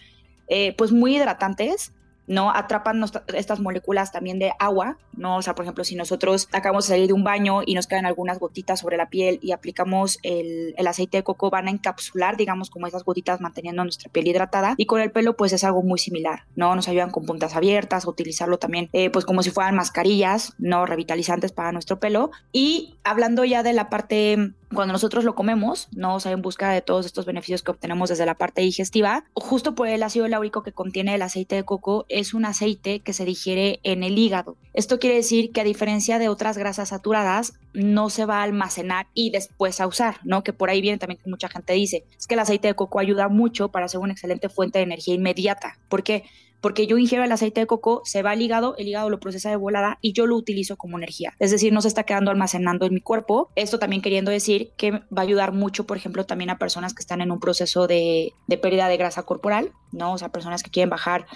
eh, 0.48 0.74
pues 0.76 0.92
muy 0.92 1.16
hidratantes, 1.16 1.92
¿no? 2.30 2.50
Atrapan 2.50 3.04
estas 3.34 3.58
moléculas 3.58 4.12
también 4.12 4.38
de 4.38 4.52
agua, 4.60 4.98
¿no? 5.16 5.38
O 5.38 5.42
sea, 5.42 5.56
por 5.56 5.64
ejemplo, 5.64 5.82
si 5.82 5.96
nosotros 5.96 6.48
acabamos 6.52 6.86
de 6.86 6.94
salir 6.94 7.08
de 7.08 7.12
un 7.12 7.24
baño 7.24 7.62
y 7.66 7.74
nos 7.74 7.88
quedan 7.88 8.06
algunas 8.06 8.38
gotitas 8.38 8.78
sobre 8.78 8.96
la 8.96 9.10
piel 9.10 9.40
y 9.42 9.50
aplicamos 9.50 10.20
el, 10.22 10.74
aceite 10.86 11.18
de 11.18 11.22
coco, 11.24 11.50
van 11.50 11.66
a 11.66 11.72
encapsular, 11.72 12.36
digamos, 12.36 12.70
como 12.70 12.86
esas 12.86 13.02
gotitas 13.02 13.40
manteniendo 13.40 13.82
nuestra 13.82 14.12
piel 14.12 14.28
hidratada. 14.28 14.74
Y 14.76 14.86
con 14.86 15.00
el 15.00 15.10
pelo, 15.10 15.36
pues 15.36 15.52
es 15.52 15.64
algo 15.64 15.82
muy 15.82 15.98
similar, 15.98 16.44
¿no? 16.54 16.76
Nos 16.76 16.86
ayudan 16.86 17.10
con 17.10 17.26
puntas 17.26 17.56
abiertas, 17.56 18.06
utilizarlo 18.06 18.58
también, 18.58 18.88
eh, 18.92 19.10
pues 19.10 19.24
como 19.24 19.42
si 19.42 19.50
fueran 19.50 19.74
mascarillas, 19.74 20.54
¿no? 20.58 20.86
Revitalizantes 20.86 21.50
para 21.50 21.72
nuestro 21.72 21.98
pelo. 21.98 22.30
Y 22.52 22.94
hablando 23.02 23.44
ya 23.44 23.64
de 23.64 23.72
la 23.72 23.90
parte 23.90 24.52
cuando 24.74 24.92
nosotros 24.92 25.24
lo 25.24 25.34
comemos, 25.34 25.88
no 25.92 26.14
o 26.14 26.20
sea, 26.20 26.32
en 26.32 26.42
busca 26.42 26.70
de 26.70 26.82
todos 26.82 27.06
estos 27.06 27.26
beneficios 27.26 27.62
que 27.62 27.70
obtenemos 27.70 28.08
desde 28.08 28.26
la 28.26 28.36
parte 28.36 28.62
digestiva, 28.62 29.24
justo 29.34 29.74
por 29.74 29.88
el 29.88 30.02
ácido 30.02 30.28
láurico 30.28 30.62
que 30.62 30.72
contiene 30.72 31.14
el 31.14 31.22
aceite 31.22 31.56
de 31.56 31.64
coco, 31.64 32.06
es 32.08 32.34
un 32.34 32.44
aceite 32.44 33.00
que 33.00 33.12
se 33.12 33.24
digiere 33.24 33.80
en 33.82 34.02
el 34.02 34.18
hígado. 34.18 34.56
Esto 34.72 34.98
quiere 34.98 35.16
decir 35.16 35.50
que 35.52 35.60
a 35.60 35.64
diferencia 35.64 36.18
de 36.18 36.28
otras 36.28 36.56
grasas 36.56 36.90
saturadas, 36.90 37.54
no 37.72 38.10
se 38.10 38.24
va 38.24 38.40
a 38.40 38.42
almacenar 38.42 39.06
y 39.14 39.30
después 39.30 39.80
a 39.80 39.86
usar, 39.86 40.16
¿no? 40.24 40.42
Que 40.42 40.52
por 40.52 40.70
ahí 40.70 40.80
viene 40.80 40.98
también 40.98 41.20
que 41.22 41.30
mucha 41.30 41.48
gente 41.48 41.72
dice, 41.72 42.04
es 42.18 42.26
que 42.26 42.34
el 42.34 42.40
aceite 42.40 42.68
de 42.68 42.74
coco 42.74 42.98
ayuda 42.98 43.28
mucho 43.28 43.70
para 43.70 43.88
ser 43.88 44.00
una 44.00 44.12
excelente 44.12 44.48
fuente 44.48 44.78
de 44.78 44.84
energía 44.84 45.14
inmediata. 45.14 45.78
¿Por 45.88 46.02
qué? 46.02 46.24
Porque 46.60 46.86
yo 46.86 46.98
ingiero 46.98 47.24
el 47.24 47.32
aceite 47.32 47.60
de 47.60 47.66
coco, 47.66 48.02
se 48.04 48.22
va 48.22 48.32
al 48.32 48.42
hígado, 48.42 48.76
el 48.76 48.88
hígado 48.88 49.08
lo 49.08 49.20
procesa 49.20 49.50
de 49.50 49.56
volada 49.56 49.98
y 50.00 50.12
yo 50.12 50.26
lo 50.26 50.36
utilizo 50.36 50.76
como 50.76 50.98
energía. 50.98 51.34
Es 51.38 51.50
decir, 51.50 51.72
no 51.72 51.80
se 51.80 51.88
está 51.88 52.04
quedando 52.04 52.30
almacenando 52.30 52.86
en 52.86 52.94
mi 52.94 53.00
cuerpo. 53.00 53.50
Esto 53.56 53.78
también 53.78 54.02
queriendo 54.02 54.30
decir 54.30 54.72
que 54.76 54.92
va 54.92 55.00
a 55.16 55.22
ayudar 55.22 55.52
mucho, 55.52 55.86
por 55.86 55.96
ejemplo, 55.96 56.24
también 56.26 56.50
a 56.50 56.58
personas 56.58 56.94
que 56.94 57.00
están 57.00 57.20
en 57.20 57.30
un 57.30 57.40
proceso 57.40 57.86
de, 57.86 58.34
pérdida 58.60 58.88
de 58.88 58.96
grasa 58.96 59.22
corporal, 59.22 59.72
¿no? 59.92 60.12
O 60.12 60.18
sea, 60.18 60.28
personas 60.30 60.62
que 60.62 60.70
quieren 60.70 60.90
bajar 60.90 61.26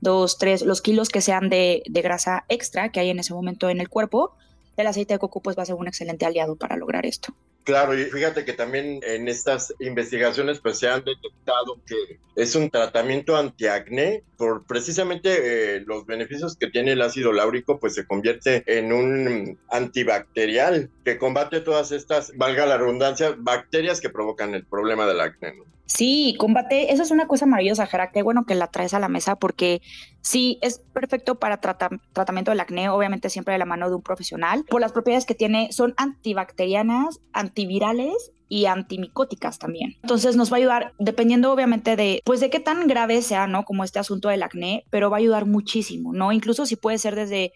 dos, 0.00 0.38
tres, 0.38 0.62
los 0.62 0.82
kilos 0.82 1.08
que 1.08 1.20
sean 1.20 1.48
de, 1.48 1.82
de 1.88 2.02
grasa 2.02 2.44
extra 2.48 2.90
que 2.90 3.00
hay 3.00 3.10
en 3.10 3.18
ese 3.18 3.32
momento 3.32 3.70
en 3.70 3.80
el 3.80 3.88
cuerpo. 3.88 4.36
El 4.76 4.86
aceite 4.86 5.14
de 5.14 5.18
coco 5.18 5.40
pues 5.40 5.56
va 5.56 5.62
a 5.62 5.66
ser 5.66 5.76
un 5.76 5.86
excelente 5.86 6.26
aliado 6.26 6.56
para 6.56 6.76
lograr 6.76 7.06
esto. 7.06 7.34
Claro, 7.64 7.98
y 7.98 8.04
fíjate 8.04 8.44
que 8.44 8.52
también 8.52 9.00
en 9.02 9.26
estas 9.26 9.74
investigaciones 9.80 10.60
pues 10.60 10.78
se 10.78 10.86
han 10.86 11.02
detectado 11.02 11.80
que 11.86 12.20
es 12.36 12.54
un 12.56 12.68
tratamiento 12.68 13.38
antiacné 13.38 14.22
por 14.36 14.66
precisamente 14.66 15.76
eh, 15.76 15.80
los 15.86 16.04
beneficios 16.04 16.56
que 16.56 16.66
tiene 16.66 16.92
el 16.92 17.00
ácido 17.00 17.32
láurico 17.32 17.80
pues 17.80 17.94
se 17.94 18.06
convierte 18.06 18.64
en 18.66 18.92
un 18.92 19.58
antibacterial 19.70 20.90
que 21.06 21.16
combate 21.16 21.60
todas 21.60 21.90
estas, 21.90 22.36
valga 22.36 22.66
la 22.66 22.76
redundancia, 22.76 23.34
bacterias 23.38 24.02
que 24.02 24.10
provocan 24.10 24.54
el 24.54 24.66
problema 24.66 25.06
del 25.06 25.22
acné. 25.22 25.54
Sí, 25.86 26.34
combate, 26.38 26.92
eso 26.92 27.02
es 27.02 27.10
una 27.10 27.26
cosa 27.26 27.46
maravillosa, 27.46 27.86
Jara, 27.86 28.10
qué 28.10 28.22
bueno 28.22 28.46
que 28.46 28.54
la 28.54 28.68
traes 28.68 28.94
a 28.94 28.98
la 28.98 29.08
mesa 29.08 29.36
porque 29.36 29.82
sí, 30.22 30.58
es 30.62 30.78
perfecto 30.78 31.34
para 31.36 31.60
tratamiento 31.60 32.50
del 32.50 32.60
acné, 32.60 32.88
obviamente 32.88 33.28
siempre 33.28 33.52
de 33.52 33.58
la 33.58 33.66
mano 33.66 33.88
de 33.88 33.94
un 33.94 34.02
profesional, 34.02 34.64
por 34.68 34.80
las 34.80 34.92
propiedades 34.92 35.26
que 35.26 35.34
tiene, 35.34 35.72
son 35.72 35.94
antibacterianas, 35.96 37.20
antivirales 37.32 38.32
y 38.48 38.66
antimicóticas 38.66 39.58
también. 39.58 39.96
Entonces 40.02 40.36
nos 40.36 40.50
va 40.50 40.56
a 40.56 40.60
ayudar, 40.60 40.94
dependiendo 40.98 41.52
obviamente 41.52 41.96
de, 41.96 42.22
pues 42.24 42.40
de 42.40 42.50
qué 42.50 42.60
tan 42.60 42.86
grave 42.86 43.20
sea, 43.20 43.46
¿no? 43.46 43.64
Como 43.64 43.84
este 43.84 43.98
asunto 43.98 44.28
del 44.28 44.42
acné, 44.42 44.84
pero 44.90 45.10
va 45.10 45.18
a 45.18 45.20
ayudar 45.20 45.46
muchísimo, 45.46 46.12
¿no? 46.12 46.32
Incluso 46.32 46.64
si 46.64 46.76
puede 46.76 46.98
ser 46.98 47.14
desde 47.14 47.52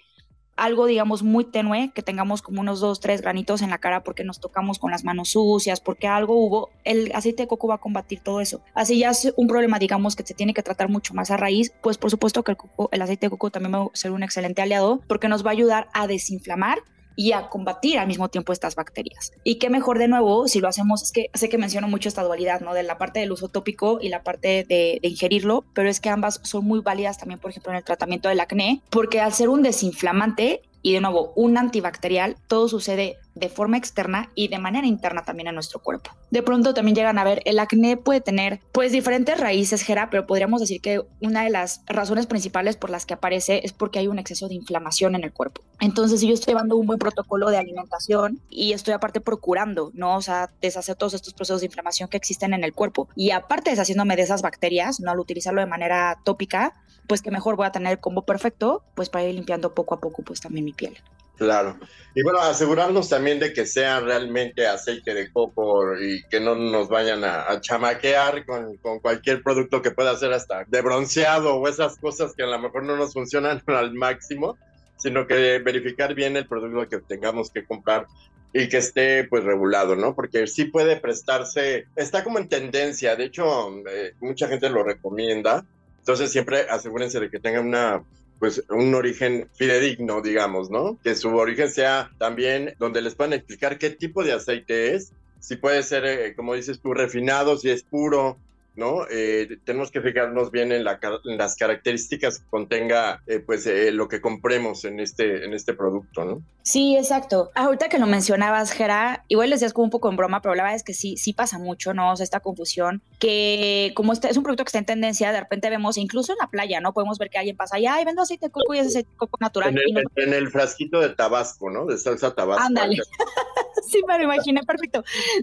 algo, 0.59 0.87
digamos, 0.87 1.23
muy 1.23 1.45
tenue, 1.45 1.91
que 1.95 2.03
tengamos 2.03 2.43
como 2.43 2.61
unos 2.61 2.81
dos, 2.81 3.01
tres 3.01 3.23
granitos 3.23 3.63
en 3.63 3.71
la 3.71 3.79
cara 3.79 4.03
porque 4.03 4.25
nos 4.25 4.41
tocamos 4.41 4.79
con 4.79 4.91
las 4.91 5.05
manos 5.05 5.31
sucias, 5.31 5.81
porque 5.81 6.07
algo 6.07 6.35
hubo, 6.35 6.71
el 6.85 7.13
aceite 7.15 7.45
de 7.45 7.49
coco 7.49 7.69
va 7.69 7.77
a 7.77 7.79
combatir 7.79 8.21
todo 8.21 8.41
eso. 8.41 8.61
Así 8.75 8.99
ya 8.99 9.11
es 9.11 9.33
un 9.37 9.47
problema, 9.47 9.79
digamos, 9.79 10.17
que 10.17 10.27
se 10.27 10.35
tiene 10.35 10.53
que 10.55 10.63
tratar 10.63 10.89
mucho 10.89 11.15
más 11.15 11.31
a 11.31 11.37
raíz, 11.37 11.73
pues 11.81 11.97
por 11.97 12.11
supuesto 12.11 12.43
que 12.43 12.53
el, 12.53 12.57
coco, 12.57 12.89
el 12.93 13.01
aceite 13.01 13.27
de 13.27 13.31
coco 13.31 13.51
también 13.51 13.75
va 13.75 13.85
a 13.85 13.89
ser 13.95 14.11
un 14.11 14.23
excelente 14.23 14.61
aliado 14.61 15.01
porque 15.07 15.29
nos 15.29 15.45
va 15.45 15.51
a 15.51 15.53
ayudar 15.53 15.89
a 15.95 16.07
desinflamar 16.07 16.79
y 17.19 17.33
a 17.33 17.49
combatir 17.49 17.99
al 17.99 18.07
mismo 18.07 18.29
tiempo 18.29 18.53
estas 18.53 18.77
bacterias. 18.77 19.33
Y 19.43 19.57
qué 19.57 19.71
mejor 19.71 19.99
de 19.99 20.07
nuevo 20.07 20.47
si 20.47 20.61
lo 20.61 20.69
hacemos, 20.69 21.03
es 21.03 21.11
que 21.11 21.31
sé 21.35 21.49
que 21.49 21.59
menciono 21.59 21.89
mucho 21.89 22.09
esta 22.09 22.23
dualidad, 22.23 22.61
¿no? 22.61 22.75
De 22.75 22.85
la 22.85 22.97
parte 22.97 23.19
del 23.19 23.33
uso 23.33 23.49
tópico 23.49 23.99
y 24.01 24.09
la 24.09 24.23
parte 24.23 24.65
de, 24.69 25.01
de 25.03 25.09
ingerirlo, 25.09 25.65
pero 25.75 25.89
es 25.89 25.99
que 25.99 26.11
ambas 26.11 26.41
son 26.45 26.65
muy 26.65 26.79
válidas 26.79 27.19
también, 27.19 27.41
por 27.41 27.51
ejemplo, 27.51 27.73
en 27.73 27.79
el 27.79 27.85
tratamiento 27.85 28.29
del 28.29 28.39
acné, 28.39 28.83
porque 28.89 29.21
al 29.21 29.33
ser 29.33 29.49
un 29.49 29.65
desinflamante 29.65 30.63
y 30.89 30.95
de 30.95 31.03
nuevo, 31.03 31.35
un 31.37 31.59
antibacterial, 31.59 32.37
todo 32.47 32.67
sucede 32.67 33.19
de 33.35 33.51
forma 33.51 33.77
externa 33.77 34.31
y 34.35 34.49
de 34.49 34.59
manera 34.59 34.87
interna 34.87 35.23
también 35.23 35.49
en 35.49 35.55
nuestro 35.55 35.81
cuerpo. 35.81 36.13
De 36.31 36.43
pronto 36.43 36.73
también 36.73 36.95
llegan 36.95 37.19
a 37.19 37.25
ver, 37.25 37.43
el 37.45 37.59
acné 37.59 37.99
puede 37.99 38.23
tener 38.23 38.61
pues 38.73 38.91
diferentes 38.91 39.39
raíces, 39.39 39.83
Gera, 39.83 40.09
pero 40.09 40.27
podríamos 40.27 40.63
decir 40.63 40.81
que 40.81 41.03
una 41.21 41.45
de 41.45 41.51
las 41.51 41.83
razones 41.85 42.27
principales 42.27 42.79
por 42.79 42.89
las 42.89 43.05
que 43.05 43.13
aparece 43.13 43.61
es 43.65 43.75
porque 43.75 43.99
hay 43.99 44.09
un 44.09 44.19
exceso 44.19 44.49
de 44.49 44.55
inflamación 44.55 45.15
en 45.15 45.25
el 45.25 45.33
cuerpo. 45.35 45.61
Entonces, 45.79 46.21
si 46.21 46.29
yo 46.29 46.33
estoy 46.33 46.55
llevando 46.55 46.77
un 46.77 46.87
buen 46.87 46.99
protocolo 46.99 47.51
de 47.51 47.59
alimentación 47.59 48.41
y 48.49 48.73
estoy 48.73 48.95
aparte 48.95 49.21
procurando, 49.21 49.91
¿no? 49.93 50.17
O 50.17 50.23
sea, 50.23 50.49
deshacer 50.63 50.97
todos 50.97 51.13
estos 51.13 51.35
procesos 51.35 51.61
de 51.61 51.67
inflamación 51.67 52.09
que 52.09 52.17
existen 52.17 52.55
en 52.55 52.65
el 52.65 52.73
cuerpo 52.73 53.11
y 53.15 53.33
aparte 53.33 53.69
deshaciéndome 53.69 54.17
de 54.17 54.23
esas 54.23 54.41
bacterias, 54.41 55.01
¿no? 55.01 55.11
Al 55.11 55.21
utilizarlo 55.21 55.61
de 55.61 55.67
manera 55.67 56.19
tópica, 56.25 56.73
pues 57.09 57.23
que 57.23 57.33
mejor 57.33 57.57
voy 57.57 57.67
a 57.67 57.73
tener 57.73 57.93
el 57.93 57.99
combo 57.99 58.23
perfecto, 58.23 58.85
pues 58.95 59.09
para 59.09 59.25
ir 59.25 59.35
limpiando 59.35 59.75
poco 59.75 59.95
a 59.95 60.01
poco 60.01 60.23
pues 60.23 60.41
también 60.41 60.65
mi 60.65 60.73
piel. 60.73 60.97
Claro. 61.39 61.79
Y 62.15 62.23
bueno, 62.23 62.41
asegurarnos 62.41 63.09
también 63.09 63.39
de 63.39 63.53
que 63.53 63.65
sea 63.65 64.01
realmente 64.01 64.67
aceite 64.67 65.15
de 65.15 65.33
coco 65.33 65.97
y 65.97 66.25
que 66.25 66.41
no 66.41 66.57
nos 66.57 66.89
vayan 66.89 67.23
a, 67.25 67.61
chamaquear 67.61 68.45
con, 68.45 68.77
con, 68.79 68.99
cualquier 68.99 69.43
producto 69.43 69.81
que 69.81 69.93
pueda 69.93 70.17
ser 70.17 70.33
hasta 70.33 70.65
de 70.65 70.83
bronceado 70.83 71.55
o 71.55 71.69
esas 71.69 71.97
cosas 71.99 72.35
que 72.35 72.43
a 72.43 72.47
lo 72.47 72.59
mejor 72.59 72.83
no 72.83 72.97
nos 72.97 73.13
funcionan 73.13 73.63
al 73.67 73.95
máximo, 73.95 74.59
sino 74.97 75.29
que 75.29 75.61
verificar 75.61 76.15
bien 76.15 76.37
el 76.37 76.47
producto 76.47 76.89
que 76.89 77.05
tengamos 77.07 77.51
que 77.51 77.65
comprar 77.65 78.07
y 78.53 78.69
que 78.69 78.79
esté 78.79 79.25
pues 79.25 79.45
regulado, 79.45 79.95
¿no? 79.95 80.15
Porque 80.15 80.47
sí 80.49 80.65
puede 80.65 80.97
prestarse, 80.97 81.87
está 81.95 82.25
como 82.25 82.39
en 82.39 82.49
tendencia, 82.49 83.15
de 83.15 83.25
hecho 83.25 83.71
eh, 83.89 84.15
mucha 84.21 84.49
gente 84.49 84.69
lo 84.71 84.83
recomienda, 84.83 85.65
entonces 86.09 86.33
siempre 86.33 86.61
asegúrense 86.71 87.21
de 87.21 87.29
que 87.29 87.39
tengan 87.39 87.67
una 87.67 88.03
pues 88.39 88.65
un 88.71 88.95
origen 88.95 89.47
fidedigno, 89.55 90.23
digamos, 90.23 90.71
¿no? 90.71 90.97
Que 91.05 91.15
su 91.15 91.29
origen 91.37 91.69
sea 91.69 92.11
también 92.17 92.73
donde 92.79 93.03
les 93.03 93.15
puedan 93.15 93.35
explicar 93.35 93.77
qué 93.77 93.91
tipo 93.91 94.25
de 94.25 94.33
aceite 94.33 94.95
es, 94.95 95.13
si 95.39 95.57
puede 95.57 95.83
ser, 95.83 96.07
eh, 96.07 96.35
como 96.35 96.55
dices 96.55 96.81
tú, 96.81 96.95
refinado, 96.95 97.59
si 97.59 97.69
es 97.69 97.83
puro, 97.83 98.39
¿no? 98.79 99.07
Eh, 99.11 99.59
tenemos 99.65 99.91
que 99.91 100.01
fijarnos 100.01 100.53
bien 100.53 100.71
en, 100.71 100.85
las 100.85 101.57
características 101.57 102.39
que 102.39 102.47
contenga, 102.49 103.23
eh, 103.27 103.41
pues, 103.41 103.67
eh, 103.67 103.91
lo 103.91 104.09
que 104.09 104.21
compremos 104.21 104.85
en 104.85 105.01
este, 105.01 105.45
en 105.45 105.53
este 105.53 105.75
producto, 105.75 106.25
¿no? 106.25 106.43
Sí, 106.63 106.97
exacto. 106.97 107.51
Ahorita 107.57 107.89
que 107.89 107.99
lo 107.99 108.07
mencionabas, 108.07 108.71
Gera, 108.71 109.25
igual 109.27 109.51
les 109.51 109.59
decías 109.61 109.73
como 109.73 109.87
un 109.87 109.91
poco 109.91 110.09
en 110.11 110.17
broma, 110.17 110.41
pero 110.43 110.55
la 110.55 110.63
verdad 110.63 110.77
es 110.77 110.85
que 110.85 110.95
sí, 110.95 111.17
sí 111.17 111.33
pasa 111.33 111.59
mucho, 111.59 111.93
¿no? 111.93 112.13
O 112.13 112.17
sea, 112.17 112.23
esta 112.23 112.39
confusión, 112.39 113.03
que 113.19 113.93
como 113.97 114.13
este 114.13 114.29
es 114.29 114.37
un 114.37 114.45
producto 114.45 114.65
que 114.65 114.69
está 114.69 114.79
en 114.79 114.87
tendencia, 114.87 115.33
de 115.33 115.41
repente 115.41 115.71
vemos, 115.71 115.99
incluso 115.99 116.33
en 116.33 116.39
la 116.41 116.47
playa, 116.47 116.81
¿no? 116.81 116.93
Podemos 116.93 117.19
ver 117.19 117.31
que 117.31 117.39
alguien 117.39 117.57
pasa 117.57 117.81
y, 117.81 117.87
ay, 117.87 118.05
vendo 118.05 118.23
aceite 118.23 118.47
de 118.47 118.53
coco 118.53 118.75
y 118.75 118.79
es 118.79 118.87
aceite 118.87 119.11
de 119.11 119.17
coco 119.17 119.39
natural. 119.41 119.77
En 120.15 120.33
el, 120.33 120.51
frasquito 120.51 121.01
de 121.01 121.09
Tabasco, 121.09 121.69
¿no? 121.69 121.85
De 121.85 121.99
salsa 121.99 122.33
Tabasco. 122.33 122.63
Ándale. 122.65 122.97
sí, 123.89 124.01
me 124.07 124.19
lo 124.19 124.25
imaginé 124.25 124.63
perfecto. 124.63 125.03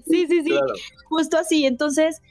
Sí, 0.10 0.25
sí, 0.30 0.42
sí. 0.42 0.58
Justo 1.10 1.38
así. 1.38 1.65
Entonces, 1.65 2.22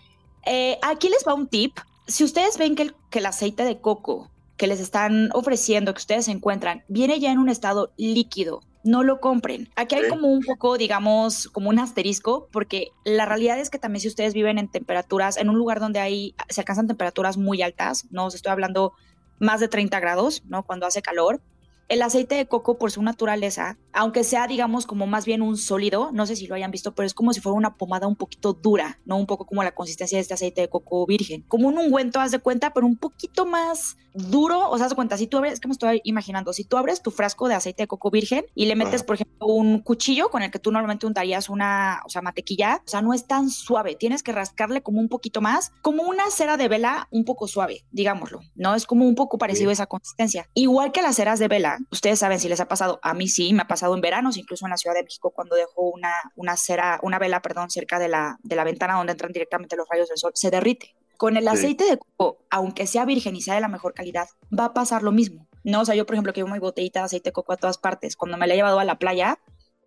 eh, 0.46 0.78
aquí 0.82 1.08
les 1.08 1.24
va 1.26 1.34
un 1.34 1.48
tip. 1.48 1.78
Si 2.06 2.24
ustedes 2.24 2.58
ven 2.58 2.76
que 2.76 2.82
el, 2.82 2.94
que 3.10 3.20
el 3.20 3.26
aceite 3.26 3.64
de 3.64 3.80
coco 3.80 4.30
que 4.56 4.66
les 4.66 4.80
están 4.80 5.30
ofreciendo, 5.32 5.94
que 5.94 5.98
ustedes 5.98 6.28
encuentran, 6.28 6.84
viene 6.88 7.18
ya 7.18 7.32
en 7.32 7.38
un 7.38 7.48
estado 7.48 7.92
líquido, 7.96 8.60
no 8.84 9.02
lo 9.02 9.18
compren. 9.20 9.68
Aquí 9.76 9.96
hay 9.96 10.08
como 10.08 10.28
un 10.28 10.42
poco, 10.42 10.76
digamos, 10.76 11.48
como 11.48 11.70
un 11.70 11.78
asterisco, 11.78 12.48
porque 12.52 12.88
la 13.04 13.24
realidad 13.24 13.58
es 13.58 13.70
que 13.70 13.78
también 13.78 14.02
si 14.02 14.08
ustedes 14.08 14.34
viven 14.34 14.58
en 14.58 14.68
temperaturas, 14.68 15.38
en 15.38 15.48
un 15.48 15.56
lugar 15.56 15.80
donde 15.80 16.00
hay, 16.00 16.34
se 16.50 16.60
alcanzan 16.60 16.86
temperaturas 16.86 17.36
muy 17.36 17.62
altas, 17.62 18.06
no 18.10 18.26
os 18.26 18.34
estoy 18.34 18.52
hablando 18.52 18.92
más 19.40 19.60
de 19.60 19.68
30 19.68 19.98
grados, 20.00 20.42
¿no? 20.46 20.62
Cuando 20.62 20.86
hace 20.86 21.02
calor, 21.02 21.40
el 21.88 22.02
aceite 22.02 22.34
de 22.34 22.46
coco, 22.46 22.78
por 22.78 22.90
su 22.90 23.02
naturaleza, 23.02 23.78
aunque 23.94 24.24
sea, 24.24 24.46
digamos, 24.46 24.86
como 24.86 25.06
más 25.06 25.24
bien 25.24 25.40
un 25.40 25.56
sólido, 25.56 26.10
no 26.12 26.26
sé 26.26 26.36
si 26.36 26.46
lo 26.46 26.54
hayan 26.54 26.70
visto, 26.70 26.94
pero 26.94 27.06
es 27.06 27.14
como 27.14 27.32
si 27.32 27.40
fuera 27.40 27.56
una 27.56 27.76
pomada 27.76 28.06
un 28.06 28.16
poquito 28.16 28.52
dura, 28.52 28.98
¿no? 29.04 29.16
Un 29.16 29.26
poco 29.26 29.46
como 29.46 29.62
la 29.62 29.74
consistencia 29.74 30.18
de 30.18 30.22
este 30.22 30.34
aceite 30.34 30.62
de 30.62 30.68
coco 30.68 31.06
virgen. 31.06 31.42
Como 31.48 31.68
un 31.68 31.78
ungüento, 31.78 32.20
haz 32.20 32.32
de 32.32 32.40
cuenta, 32.40 32.72
pero 32.72 32.86
un 32.86 32.96
poquito 32.96 33.46
más 33.46 33.96
duro. 34.12 34.68
O 34.70 34.76
sea, 34.76 34.86
haz 34.86 34.90
de 34.90 34.96
cuenta, 34.96 35.16
si 35.16 35.26
tú 35.26 35.38
abres, 35.38 35.54
es 35.54 35.60
que 35.60 35.68
me 35.68 35.72
estoy 35.72 36.00
imaginando, 36.04 36.52
si 36.52 36.64
tú 36.64 36.76
abres 36.76 37.02
tu 37.02 37.10
frasco 37.10 37.48
de 37.48 37.54
aceite 37.54 37.84
de 37.84 37.86
coco 37.86 38.10
virgen 38.10 38.44
y 38.54 38.66
le 38.66 38.76
metes, 38.76 39.02
por 39.02 39.14
ejemplo, 39.14 39.46
un 39.46 39.80
cuchillo 39.80 40.28
con 40.28 40.42
el 40.42 40.50
que 40.50 40.58
tú 40.58 40.72
normalmente 40.72 41.06
untarías 41.06 41.48
una, 41.48 42.00
o 42.04 42.08
sea, 42.08 42.20
mantequilla, 42.20 42.82
o 42.84 42.88
sea, 42.88 43.00
no 43.00 43.14
es 43.14 43.26
tan 43.26 43.48
suave. 43.48 43.94
Tienes 43.94 44.22
que 44.22 44.32
rascarle 44.32 44.82
como 44.82 45.00
un 45.00 45.08
poquito 45.08 45.40
más, 45.40 45.72
como 45.82 46.02
una 46.02 46.30
cera 46.30 46.56
de 46.56 46.68
vela 46.68 47.06
un 47.10 47.24
poco 47.24 47.46
suave, 47.46 47.84
digámoslo, 47.92 48.40
¿no? 48.56 48.74
Es 48.74 48.86
como 48.86 49.06
un 49.06 49.14
poco 49.14 49.38
parecido 49.38 49.70
a 49.70 49.72
esa 49.72 49.86
consistencia. 49.86 50.48
Igual 50.54 50.92
que 50.92 51.02
las 51.02 51.16
ceras 51.16 51.38
de 51.38 51.48
vela, 51.48 51.78
ustedes 51.90 52.18
saben 52.18 52.40
si 52.40 52.48
les 52.48 52.60
ha 52.60 52.66
pasado, 52.66 52.98
a 53.02 53.14
mí 53.14 53.28
sí, 53.28 53.52
me 53.52 53.62
ha 53.62 53.68
pasado 53.68 53.83
en 53.92 54.00
veranos, 54.00 54.36
incluso 54.38 54.64
en 54.64 54.70
la 54.70 54.76
Ciudad 54.76 54.94
de 54.94 55.02
México 55.02 55.30
cuando 55.30 55.56
dejo 55.56 55.82
una, 55.82 56.12
una 56.36 56.56
cera, 56.56 57.00
una 57.02 57.18
vela, 57.18 57.42
perdón, 57.42 57.70
cerca 57.70 57.98
de 57.98 58.08
la, 58.08 58.38
de 58.42 58.56
la 58.56 58.64
ventana 58.64 58.94
donde 58.94 59.12
entran 59.12 59.32
directamente 59.32 59.76
los 59.76 59.88
rayos 59.88 60.08
del 60.08 60.16
sol, 60.16 60.32
se 60.34 60.50
derrite. 60.50 60.94
Con 61.16 61.36
el 61.36 61.46
aceite 61.46 61.84
de 61.84 61.98
coco, 61.98 62.38
aunque 62.50 62.86
sea 62.86 63.04
virgen 63.04 63.36
y 63.36 63.40
sea 63.40 63.54
de 63.54 63.60
la 63.60 63.68
mejor 63.68 63.94
calidad, 63.94 64.26
va 64.56 64.66
a 64.66 64.74
pasar 64.74 65.02
lo 65.02 65.12
mismo. 65.12 65.46
No, 65.62 65.80
o 65.80 65.84
sea, 65.84 65.94
yo 65.94 66.06
por 66.06 66.14
ejemplo 66.14 66.32
que 66.32 66.40
llevo 66.40 66.52
mi 66.52 66.58
botellita 66.58 67.00
de 67.00 67.06
aceite 67.06 67.30
de 67.30 67.32
coco 67.32 67.52
a 67.52 67.56
todas 67.56 67.78
partes, 67.78 68.16
cuando 68.16 68.36
me 68.36 68.46
la 68.46 68.54
he 68.54 68.56
llevado 68.56 68.78
a 68.78 68.84
la 68.84 68.98
playa, 68.98 69.38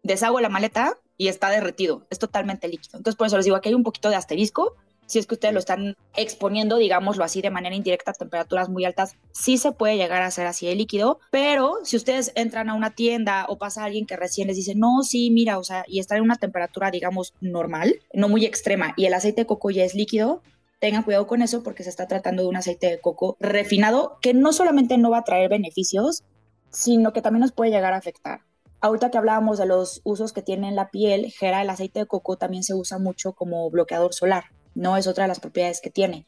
deshago 0.04 0.40
la 0.40 0.50
maleta 0.50 0.98
y 1.18 1.28
está 1.28 1.50
derretido, 1.50 2.08
es 2.10 2.20
totalmente 2.20 2.68
líquido. 2.68 2.98
Entonces 2.98 3.18
por 3.18 3.28
eso 3.28 3.36
les 3.38 3.46
digo, 3.46 3.58
aquí 3.58 3.70
hay 3.70 3.76
un 3.76 3.84
poquito 3.84 4.10
de 4.10 4.16
asterisco, 4.16 4.76
si 5.08 5.20
es 5.20 5.26
que 5.26 5.36
ustedes 5.36 5.54
lo 5.54 5.60
están 5.60 5.96
exponiendo, 6.16 6.78
digámoslo 6.78 7.24
así, 7.24 7.42
de 7.42 7.50
manera 7.50 7.76
indirecta 7.76 8.12
a 8.12 8.14
temperaturas 8.14 8.70
muy 8.70 8.86
altas, 8.86 9.16
sí 9.32 9.58
se 9.58 9.72
puede 9.72 9.98
llegar 9.98 10.22
a 10.22 10.28
hacer 10.28 10.46
así 10.46 10.68
de 10.68 10.76
líquido, 10.76 11.20
pero 11.32 11.78
si 11.84 11.96
ustedes 11.96 12.32
entran 12.36 12.70
a 12.70 12.76
una 12.76 12.94
tienda 12.94 13.46
o 13.48 13.58
pasa 13.58 13.86
alguien 13.86 14.06
que 14.06 14.18
recién 14.18 14.48
les 14.48 14.58
dice, 14.58 14.76
no, 14.76 15.02
sí, 15.04 15.32
mira, 15.32 15.58
o 15.58 15.64
sea, 15.64 15.86
y 15.88 16.00
está 16.00 16.18
en 16.18 16.24
una 16.24 16.36
temperatura, 16.36 16.92
digamos, 16.92 17.34
normal, 17.42 17.96
no 18.14 18.30
muy 18.30 18.46
extrema, 18.46 18.94
y 18.98 19.06
el 19.06 19.14
aceite 19.14 19.42
de 19.42 19.48
coco 19.48 19.72
ya 19.72 19.84
es 19.84 19.96
líquido, 19.96 20.42
tengan 20.80 21.04
cuidado 21.04 21.26
con 21.26 21.42
eso 21.42 21.64
porque 21.64 21.84
se 21.84 21.90
está 21.90 22.08
tratando 22.08 22.44
de 22.44 22.50
un 22.50 22.58
aceite 22.58 22.88
de 22.88 23.00
coco 23.00 23.38
refinado 23.40 24.18
que 24.22 24.34
no 24.34 24.54
solamente 24.54 24.98
no 24.98 25.10
va 25.10 25.20
a 25.20 25.24
traer 25.24 25.50
beneficios, 25.50 26.24
sino 26.70 27.14
que 27.14 27.22
también 27.22 27.42
nos 27.42 27.54
puede 27.54 27.72
llegar 27.72 27.94
a 27.94 27.98
afectar. 27.98 28.42
Ahorita 28.80 29.10
que 29.10 29.18
hablábamos 29.18 29.58
de 29.58 29.66
los 29.66 30.02
usos 30.04 30.34
que 30.34 30.44
tiene 30.44 30.68
en 30.68 30.76
la 30.76 30.92
piel, 30.92 31.32
Gera, 31.32 31.64
el 31.64 31.70
aceite 31.72 32.02
de 32.02 32.06
coco 32.06 32.38
también 32.38 32.62
se 32.62 32.76
usa 32.76 33.00
mucho 33.00 33.34
como 33.34 33.68
bloqueador 33.72 34.14
solar 34.14 34.44
no 34.78 34.96
es 34.96 35.08
otra 35.08 35.26
de 35.26 35.30
las 35.30 35.40
propiedades 35.40 35.82
que 35.82 35.90
tiene. 35.90 36.26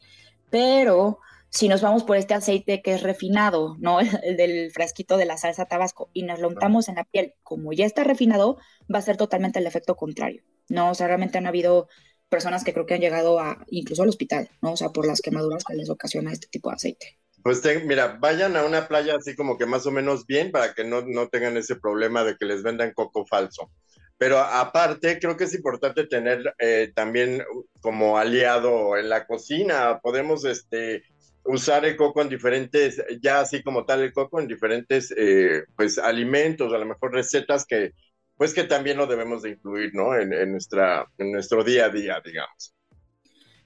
Pero 0.50 1.20
si 1.48 1.68
nos 1.68 1.80
vamos 1.80 2.04
por 2.04 2.16
este 2.16 2.34
aceite 2.34 2.82
que 2.82 2.94
es 2.94 3.02
refinado, 3.02 3.76
¿no? 3.78 3.98
El 4.22 4.36
del 4.36 4.70
frasquito 4.72 5.16
de 5.16 5.24
la 5.24 5.36
salsa 5.36 5.66
tabasco 5.66 6.10
y 6.12 6.22
nos 6.22 6.40
lo 6.40 6.48
untamos 6.48 6.88
en 6.88 6.96
la 6.96 7.04
piel, 7.04 7.34
como 7.42 7.72
ya 7.72 7.86
está 7.86 8.04
refinado, 8.04 8.58
va 8.92 8.98
a 8.98 9.02
ser 9.02 9.16
totalmente 9.16 9.58
el 9.58 9.66
efecto 9.66 9.96
contrario, 9.96 10.42
¿no? 10.68 10.90
O 10.90 10.94
sea, 10.94 11.06
realmente 11.06 11.38
han 11.38 11.46
habido 11.46 11.88
personas 12.28 12.62
que 12.62 12.72
creo 12.72 12.86
que 12.86 12.94
han 12.94 13.00
llegado 13.00 13.40
a 13.40 13.64
incluso 13.68 14.02
al 14.02 14.08
hospital, 14.08 14.48
¿no? 14.62 14.72
O 14.72 14.76
sea, 14.76 14.90
por 14.90 15.06
las 15.06 15.20
quemaduras 15.20 15.64
que 15.64 15.74
les 15.74 15.90
ocasiona 15.90 16.32
este 16.32 16.46
tipo 16.48 16.70
de 16.70 16.76
aceite. 16.76 17.18
Pues 17.42 17.62
mira, 17.84 18.18
vayan 18.20 18.56
a 18.56 18.64
una 18.64 18.86
playa 18.86 19.16
así 19.16 19.34
como 19.34 19.56
que 19.56 19.64
más 19.64 19.86
o 19.86 19.90
menos 19.90 20.26
bien 20.26 20.52
para 20.52 20.74
que 20.74 20.84
no, 20.84 21.02
no 21.02 21.28
tengan 21.28 21.56
ese 21.56 21.74
problema 21.74 22.22
de 22.22 22.36
que 22.36 22.44
les 22.44 22.62
vendan 22.62 22.92
coco 22.92 23.24
falso. 23.26 23.70
Pero 24.20 24.38
aparte, 24.38 25.18
creo 25.18 25.34
que 25.34 25.44
es 25.44 25.54
importante 25.54 26.06
tener 26.06 26.54
eh, 26.58 26.92
también 26.94 27.42
como 27.80 28.18
aliado 28.18 28.98
en 28.98 29.08
la 29.08 29.26
cocina. 29.26 29.98
Podemos 30.02 30.44
este, 30.44 31.04
usar 31.42 31.86
el 31.86 31.96
coco 31.96 32.20
en 32.20 32.28
diferentes, 32.28 33.02
ya 33.22 33.40
así 33.40 33.62
como 33.62 33.86
tal 33.86 34.02
el 34.02 34.12
coco, 34.12 34.38
en 34.38 34.46
diferentes 34.46 35.10
eh, 35.16 35.62
pues 35.74 35.96
alimentos, 35.96 36.70
a 36.74 36.76
lo 36.76 36.84
mejor 36.84 37.14
recetas 37.14 37.64
que 37.64 37.92
pues 38.36 38.52
que 38.52 38.64
también 38.64 38.98
lo 38.98 39.06
debemos 39.06 39.40
de 39.40 39.52
incluir, 39.52 39.94
¿no? 39.94 40.14
En, 40.14 40.34
en, 40.34 40.52
nuestra, 40.52 41.06
en 41.16 41.32
nuestro 41.32 41.64
día 41.64 41.86
a 41.86 41.88
día, 41.88 42.20
digamos. 42.22 42.74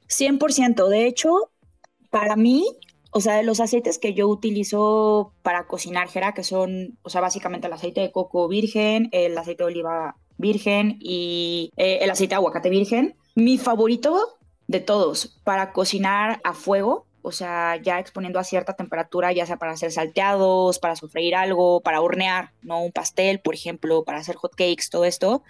100%. 0.07 0.89
De 0.89 1.07
hecho, 1.07 1.51
para 2.11 2.37
mí, 2.37 2.65
o 3.11 3.21
sea, 3.21 3.43
los 3.43 3.59
aceites 3.59 3.99
que 3.99 4.15
yo 4.15 4.29
utilizo 4.29 5.35
para 5.43 5.67
cocinar, 5.67 6.09
Jera, 6.09 6.33
que 6.33 6.45
son, 6.45 6.97
o 7.03 7.11
sea, 7.11 7.21
básicamente 7.21 7.67
el 7.67 7.73
aceite 7.73 8.03
de 8.03 8.13
coco 8.13 8.47
virgen, 8.47 9.09
el 9.11 9.37
aceite 9.37 9.65
de 9.65 9.67
oliva 9.67 10.17
virgen 10.39 10.97
y 11.01 11.71
eh, 11.77 11.99
el 12.03 12.11
aceite 12.11 12.31
de 12.31 12.37
aguacate 12.37 12.71
virgen. 12.71 13.17
Mi 13.35 13.59
favorito 13.59 14.39
de 14.67 14.81
todos 14.81 15.39
para 15.45 15.73
cocinar 15.73 16.41
a 16.45 16.55
fuego, 16.55 17.07
o 17.23 17.33
sea, 17.33 17.77
ya 17.77 17.99
exponiendo 17.99 18.39
a 18.39 18.45
cierta 18.45 18.75
temperatura, 18.75 19.33
ya 19.33 19.47
sea 19.47 19.57
para 19.57 19.73
hacer 19.73 19.93
salteados, 19.93 20.79
para 20.79 20.97
sofreír 20.97 21.35
algo, 21.35 21.81
para 21.81 22.01
hornear, 22.01 22.51
¿no? 22.63 22.83
Un 22.83 22.93
pastel, 22.93 23.41
por 23.41 23.55
ejemplo, 23.55 24.05
para 24.05 24.19
hacer 24.19 24.37
hot 24.37 24.55
cakes, 24.55 24.91
todo 24.91 25.05
esto. 25.05 25.43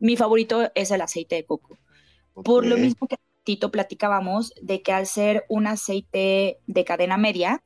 Mi 0.00 0.16
favorito 0.16 0.70
es 0.74 0.90
el 0.90 1.00
aceite 1.00 1.36
de 1.36 1.44
coco. 1.44 1.76
Por 2.32 2.64
lo 2.64 2.76
mismo 2.76 3.06
que 3.08 3.16
Tito 3.44 3.70
platicábamos 3.70 4.52
de 4.62 4.82
que 4.82 4.92
al 4.92 5.06
ser 5.06 5.44
un 5.48 5.66
aceite 5.66 6.58
de 6.66 6.84
cadena 6.84 7.16
media, 7.16 7.62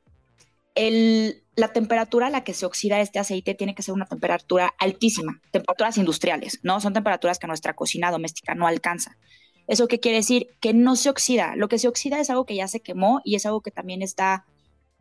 el, 0.75 1.43
la 1.55 1.73
temperatura 1.73 2.27
a 2.27 2.29
la 2.29 2.43
que 2.43 2.53
se 2.53 2.65
oxida 2.65 2.99
este 2.99 3.19
aceite 3.19 3.53
tiene 3.53 3.75
que 3.75 3.83
ser 3.83 3.93
una 3.93 4.05
temperatura 4.05 4.73
altísima, 4.79 5.41
temperaturas 5.51 5.97
industriales, 5.97 6.59
¿no? 6.63 6.81
Son 6.81 6.93
temperaturas 6.93 7.39
que 7.39 7.47
nuestra 7.47 7.73
cocina 7.73 8.11
doméstica 8.11 8.55
no 8.55 8.67
alcanza. 8.67 9.17
¿Eso 9.67 9.87
qué 9.87 9.99
quiere 9.99 10.17
decir? 10.17 10.47
Que 10.59 10.73
no 10.73 10.95
se 10.95 11.09
oxida. 11.09 11.55
Lo 11.55 11.69
que 11.69 11.79
se 11.79 11.87
oxida 11.87 12.19
es 12.19 12.29
algo 12.29 12.45
que 12.45 12.55
ya 12.55 12.67
se 12.67 12.81
quemó 12.81 13.21
y 13.23 13.35
es 13.35 13.45
algo 13.45 13.61
que 13.61 13.71
también 13.71 14.01
está 14.01 14.45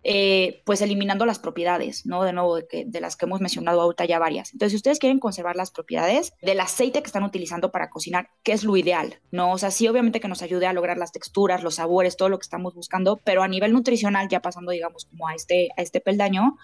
eh, 0.04 0.62
pues 0.66 0.80
eliminando 0.80 1.25
las 1.26 1.38
propiedades, 1.38 2.06
¿no? 2.06 2.25
De 2.25 2.32
nuevo, 2.32 2.56
de, 2.56 3.00
las 3.00 3.16
que 3.16 3.26
hemos 3.26 3.40
mencionado 3.40 3.80
ahorita 3.80 4.04
ya 4.04 4.18
varias. 4.18 4.52
Entonces, 4.52 4.73
si 4.73 4.76
ustedes 4.76 4.99
quieren 4.99 5.21
conservar 5.21 5.54
las 5.54 5.71
propiedades 5.71 6.32
del 6.42 6.59
aceite 6.59 7.02
que 7.02 7.06
están 7.06 7.23
utilizando 7.23 7.71
para 7.71 7.88
cocinar, 7.88 8.30
¿qué 8.42 8.52
es 8.52 8.64
lo 8.64 8.76
ideal? 8.76 9.21
¿No? 9.30 9.52
O 9.52 9.59
sea, 9.59 9.71
sí, 9.71 9.87
obviamente 9.87 10.18
que 10.18 10.26
nos 10.26 10.42
ayude 10.42 10.66
a 10.66 10.73
lograr 10.73 10.99
las 10.99 11.12
texturas, 11.12 11.62
los 11.62 11.76
sabores, 11.76 12.16
todo 12.16 12.28
lo 12.28 12.38
que 12.38 12.44
estamos 12.44 12.75
buscando, 12.75 13.21
pero 13.25 13.44
a 13.44 13.49
nivel 13.49 13.73
nutricional, 13.73 14.28
ya 14.28 14.40
pasando, 14.40 14.73
digamos, 14.73 15.04
como 15.04 15.28
a 15.28 15.35
este, 15.35 15.68
a 15.76 15.82
este 15.82 16.00
peldaño, 16.00 16.56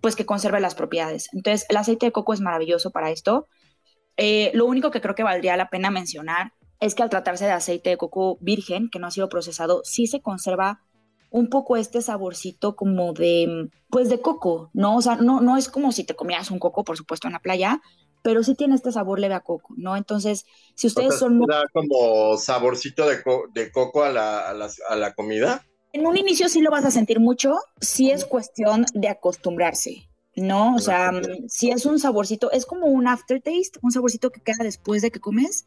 pues 0.00 0.16
que 0.16 0.26
conserve 0.26 0.58
las 0.58 0.74
propiedades. 0.74 1.28
Entonces, 1.32 1.66
el 1.68 1.76
aceite 1.76 2.06
de 2.06 2.12
coco 2.12 2.34
es 2.34 2.40
maravilloso 2.40 2.90
para 2.90 3.10
esto. 3.10 3.46
Eh, 4.16 4.50
lo 4.54 4.66
único 4.66 4.90
que 4.90 5.00
creo 5.00 5.14
que 5.14 5.22
valdría 5.22 5.56
la 5.56 5.70
pena 5.70 5.90
mencionar 5.90 6.54
es 6.80 6.94
que 6.94 7.02
al 7.02 7.10
tratarse 7.10 7.44
de 7.44 7.52
aceite 7.52 7.90
de 7.90 7.96
coco 7.96 8.38
virgen, 8.40 8.88
que 8.90 8.98
no 8.98 9.06
ha 9.06 9.10
sido 9.10 9.28
procesado, 9.28 9.82
sí 9.84 10.06
se 10.06 10.22
conserva 10.22 10.82
un 11.30 11.48
poco 11.48 11.76
este 11.76 12.02
saborcito 12.02 12.76
como 12.76 13.12
de, 13.12 13.70
pues 13.88 14.08
de 14.08 14.20
coco, 14.20 14.70
¿no? 14.72 14.96
O 14.96 15.02
sea, 15.02 15.16
no, 15.16 15.40
no 15.40 15.56
es 15.56 15.68
como 15.68 15.92
si 15.92 16.04
te 16.04 16.14
comieras 16.14 16.50
un 16.50 16.58
coco, 16.58 16.84
por 16.84 16.96
supuesto, 16.96 17.28
en 17.28 17.34
la 17.34 17.40
playa, 17.40 17.80
pero 18.22 18.42
sí 18.42 18.54
tiene 18.54 18.74
este 18.74 18.92
sabor 18.92 19.18
leve 19.18 19.34
a 19.34 19.40
coco, 19.40 19.74
¿no? 19.76 19.96
Entonces, 19.96 20.44
si 20.74 20.88
ustedes 20.88 21.18
son... 21.18 21.40
¿Da 21.40 21.62
como 21.72 22.36
saborcito 22.36 23.08
de, 23.08 23.22
de 23.54 23.72
coco 23.72 24.02
a 24.02 24.10
la, 24.10 24.40
a, 24.40 24.54
la, 24.54 24.68
a 24.88 24.96
la 24.96 25.14
comida? 25.14 25.64
En 25.92 26.06
un 26.06 26.16
inicio 26.16 26.48
sí 26.48 26.60
lo 26.60 26.70
vas 26.70 26.84
a 26.84 26.90
sentir 26.90 27.18
mucho, 27.18 27.58
sí 27.80 28.10
es 28.10 28.24
cuestión 28.24 28.84
de 28.94 29.08
acostumbrarse, 29.08 30.08
¿no? 30.36 30.74
O 30.74 30.78
sea, 30.78 31.10
si 31.48 31.70
es 31.70 31.86
un 31.86 31.98
saborcito, 31.98 32.50
es 32.52 32.66
como 32.66 32.86
un 32.86 33.08
aftertaste, 33.08 33.78
un 33.82 33.90
saborcito 33.90 34.30
que 34.30 34.40
queda 34.40 34.62
después 34.62 35.02
de 35.02 35.10
que 35.10 35.20
comes, 35.20 35.64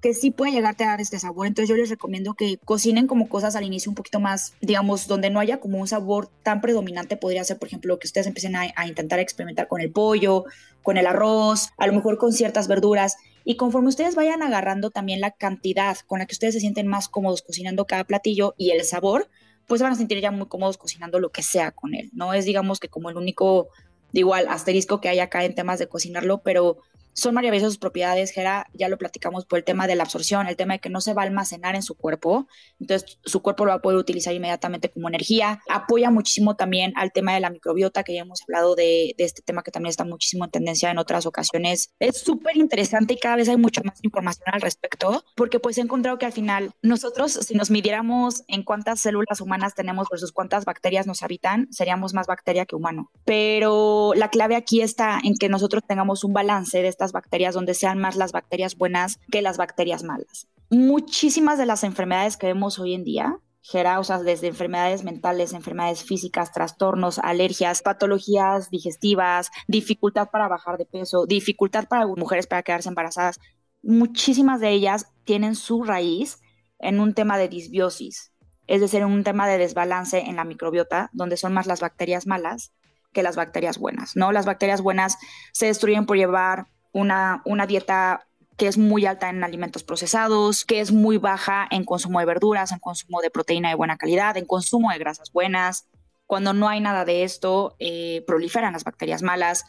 que 0.00 0.14
sí 0.14 0.30
puede 0.30 0.52
llegarte 0.52 0.84
a 0.84 0.88
dar 0.88 1.00
este 1.00 1.18
sabor. 1.18 1.46
Entonces 1.46 1.68
yo 1.68 1.76
les 1.76 1.90
recomiendo 1.90 2.34
que 2.34 2.58
cocinen 2.64 3.06
como 3.06 3.28
cosas 3.28 3.54
al 3.56 3.64
inicio 3.64 3.90
un 3.90 3.94
poquito 3.94 4.18
más, 4.18 4.54
digamos, 4.60 5.06
donde 5.06 5.30
no 5.30 5.40
haya 5.40 5.60
como 5.60 5.78
un 5.78 5.86
sabor 5.86 6.30
tan 6.42 6.60
predominante. 6.60 7.16
Podría 7.16 7.44
ser, 7.44 7.58
por 7.58 7.68
ejemplo, 7.68 7.98
que 7.98 8.06
ustedes 8.06 8.26
empiecen 8.26 8.56
a, 8.56 8.86
intentar 8.86 9.18
experimentar 9.18 9.68
con 9.68 9.80
el 9.80 9.92
pollo, 9.92 10.44
con 10.82 10.96
el 10.96 11.06
arroz, 11.06 11.68
a 11.76 11.86
lo 11.86 11.92
mejor 11.92 12.16
con 12.16 12.32
ciertas 12.32 12.66
verduras. 12.66 13.16
Y 13.44 13.56
conforme 13.56 13.88
ustedes 13.88 14.14
vayan 14.14 14.42
agarrando 14.42 14.90
también 14.90 15.20
la 15.20 15.32
cantidad 15.32 15.98
con 16.06 16.18
la 16.20 16.26
que 16.26 16.34
ustedes 16.34 16.54
se 16.54 16.60
sienten 16.60 16.86
más 16.86 17.08
cómodos 17.08 17.42
cocinando 17.42 17.86
cada 17.86 18.04
platillo 18.04 18.54
y 18.56 18.70
el 18.70 18.84
sabor, 18.84 19.28
pues 19.66 19.82
van 19.82 19.92
a 19.92 19.96
sentir 19.96 20.20
ya 20.20 20.30
muy 20.30 20.46
cómodos 20.46 20.78
cocinando 20.78 21.20
lo 21.20 21.30
que 21.30 21.42
sea 21.42 21.72
con 21.72 21.94
él. 21.94 22.10
No 22.14 22.32
es, 22.32 22.44
digamos, 22.44 22.80
que 22.80 22.88
como 22.88 23.10
el 23.10 23.16
único, 23.16 23.68
igual, 24.12 24.46
asterisco 24.48 25.00
que 25.00 25.08
hay 25.10 25.20
acá 25.20 25.44
en 25.44 25.54
temas 25.54 25.78
de 25.78 25.88
cocinarlo, 25.88 26.38
pero 26.42 26.78
son 27.12 27.34
maravillosas 27.34 27.72
sus 27.72 27.78
propiedades, 27.78 28.32
Gera, 28.32 28.66
ya 28.74 28.88
lo 28.88 28.98
platicamos 28.98 29.46
por 29.46 29.58
el 29.58 29.64
tema 29.64 29.86
de 29.86 29.94
la 29.94 30.04
absorción, 30.04 30.46
el 30.46 30.56
tema 30.56 30.74
de 30.74 30.80
que 30.80 30.90
no 30.90 31.00
se 31.00 31.14
va 31.14 31.22
a 31.22 31.24
almacenar 31.26 31.74
en 31.74 31.82
su 31.82 31.94
cuerpo, 31.94 32.46
entonces 32.78 33.18
su 33.24 33.42
cuerpo 33.42 33.64
lo 33.64 33.70
va 33.70 33.76
a 33.76 33.82
poder 33.82 33.98
utilizar 33.98 34.34
inmediatamente 34.34 34.90
como 34.90 35.08
energía. 35.08 35.60
Apoya 35.68 36.10
muchísimo 36.10 36.56
también 36.56 36.92
al 36.96 37.12
tema 37.12 37.34
de 37.34 37.40
la 37.40 37.50
microbiota, 37.50 38.02
que 38.02 38.14
ya 38.14 38.22
hemos 38.22 38.42
hablado 38.42 38.74
de, 38.74 39.14
de 39.16 39.24
este 39.24 39.42
tema 39.42 39.62
que 39.62 39.70
también 39.70 39.90
está 39.90 40.04
muchísimo 40.04 40.44
en 40.44 40.50
tendencia 40.50 40.90
en 40.90 40.98
otras 40.98 41.26
ocasiones. 41.26 41.92
Es 41.98 42.18
súper 42.18 42.56
interesante 42.56 43.14
y 43.14 43.18
cada 43.18 43.36
vez 43.36 43.48
hay 43.48 43.56
mucho 43.56 43.82
más 43.84 43.98
información 44.02 44.46
al 44.52 44.60
respecto, 44.60 45.24
porque 45.36 45.60
pues 45.60 45.78
he 45.78 45.80
encontrado 45.80 46.18
que 46.18 46.26
al 46.26 46.32
final 46.32 46.72
nosotros, 46.82 47.32
si 47.32 47.54
nos 47.54 47.70
midiéramos 47.70 48.42
en 48.48 48.62
cuántas 48.62 49.00
células 49.00 49.40
humanas 49.40 49.74
tenemos 49.74 50.08
versus 50.10 50.32
cuántas 50.32 50.64
bacterias 50.64 51.06
nos 51.06 51.22
habitan, 51.22 51.68
seríamos 51.70 52.14
más 52.14 52.26
bacteria 52.26 52.66
que 52.66 52.76
humano. 52.76 53.10
Pero 53.24 54.12
la 54.14 54.30
clave 54.30 54.56
aquí 54.56 54.80
está 54.80 55.20
en 55.22 55.36
que 55.36 55.48
nosotros 55.48 55.82
tengamos 55.86 56.24
un 56.24 56.32
balance 56.32 56.82
de 56.82 56.88
estas 57.00 57.12
bacterias 57.12 57.54
donde 57.54 57.72
sean 57.72 57.98
más 57.98 58.16
las 58.16 58.32
bacterias 58.32 58.76
buenas 58.76 59.18
que 59.32 59.40
las 59.40 59.56
bacterias 59.56 60.04
malas. 60.04 60.48
Muchísimas 60.68 61.56
de 61.56 61.64
las 61.64 61.82
enfermedades 61.82 62.36
que 62.36 62.46
vemos 62.46 62.78
hoy 62.78 62.92
en 62.92 63.04
día, 63.04 63.38
Gera, 63.62 63.98
o 63.98 64.04
sea, 64.04 64.18
desde 64.18 64.48
enfermedades 64.48 65.02
mentales, 65.02 65.54
enfermedades 65.54 66.04
físicas, 66.04 66.52
trastornos, 66.52 67.18
alergias, 67.18 67.80
patologías 67.80 68.68
digestivas, 68.70 69.50
dificultad 69.66 70.28
para 70.30 70.48
bajar 70.48 70.76
de 70.76 70.84
peso, 70.84 71.24
dificultad 71.24 71.88
para 71.88 72.06
mujeres 72.06 72.46
para 72.46 72.62
quedarse 72.62 72.90
embarazadas, 72.90 73.38
muchísimas 73.82 74.60
de 74.60 74.70
ellas 74.70 75.06
tienen 75.24 75.54
su 75.54 75.82
raíz 75.82 76.38
en 76.78 77.00
un 77.00 77.14
tema 77.14 77.38
de 77.38 77.48
disbiosis, 77.48 78.32
es 78.66 78.82
decir, 78.82 79.00
en 79.00 79.08
un 79.08 79.24
tema 79.24 79.48
de 79.48 79.56
desbalance 79.56 80.18
en 80.18 80.36
la 80.36 80.44
microbiota, 80.44 81.08
donde 81.14 81.38
son 81.38 81.54
más 81.54 81.66
las 81.66 81.80
bacterias 81.80 82.26
malas 82.26 82.72
que 83.12 83.22
las 83.22 83.36
bacterias 83.36 83.78
buenas, 83.78 84.16
¿no? 84.16 84.32
Las 84.32 84.46
bacterias 84.46 84.82
buenas 84.82 85.16
se 85.52 85.66
destruyen 85.66 86.06
por 86.06 86.16
llevar 86.16 86.66
una, 86.92 87.42
una 87.44 87.66
dieta 87.66 88.26
que 88.60 88.68
es 88.68 88.76
muy 88.76 89.06
alta 89.06 89.30
en 89.30 89.42
alimentos 89.42 89.84
procesados, 89.84 90.66
que 90.66 90.80
es 90.80 90.92
muy 90.92 91.16
baja 91.16 91.66
en 91.70 91.82
consumo 91.82 92.20
de 92.20 92.26
verduras, 92.26 92.72
en 92.72 92.78
consumo 92.78 93.22
de 93.22 93.30
proteína 93.30 93.70
de 93.70 93.74
buena 93.74 93.96
calidad, 93.96 94.36
en 94.36 94.44
consumo 94.44 94.90
de 94.90 94.98
grasas 94.98 95.32
buenas. 95.32 95.88
Cuando 96.26 96.52
no 96.52 96.68
hay 96.68 96.78
nada 96.80 97.06
de 97.06 97.24
esto, 97.24 97.74
eh, 97.78 98.22
proliferan 98.26 98.74
las 98.74 98.84
bacterias 98.84 99.22
malas. 99.22 99.64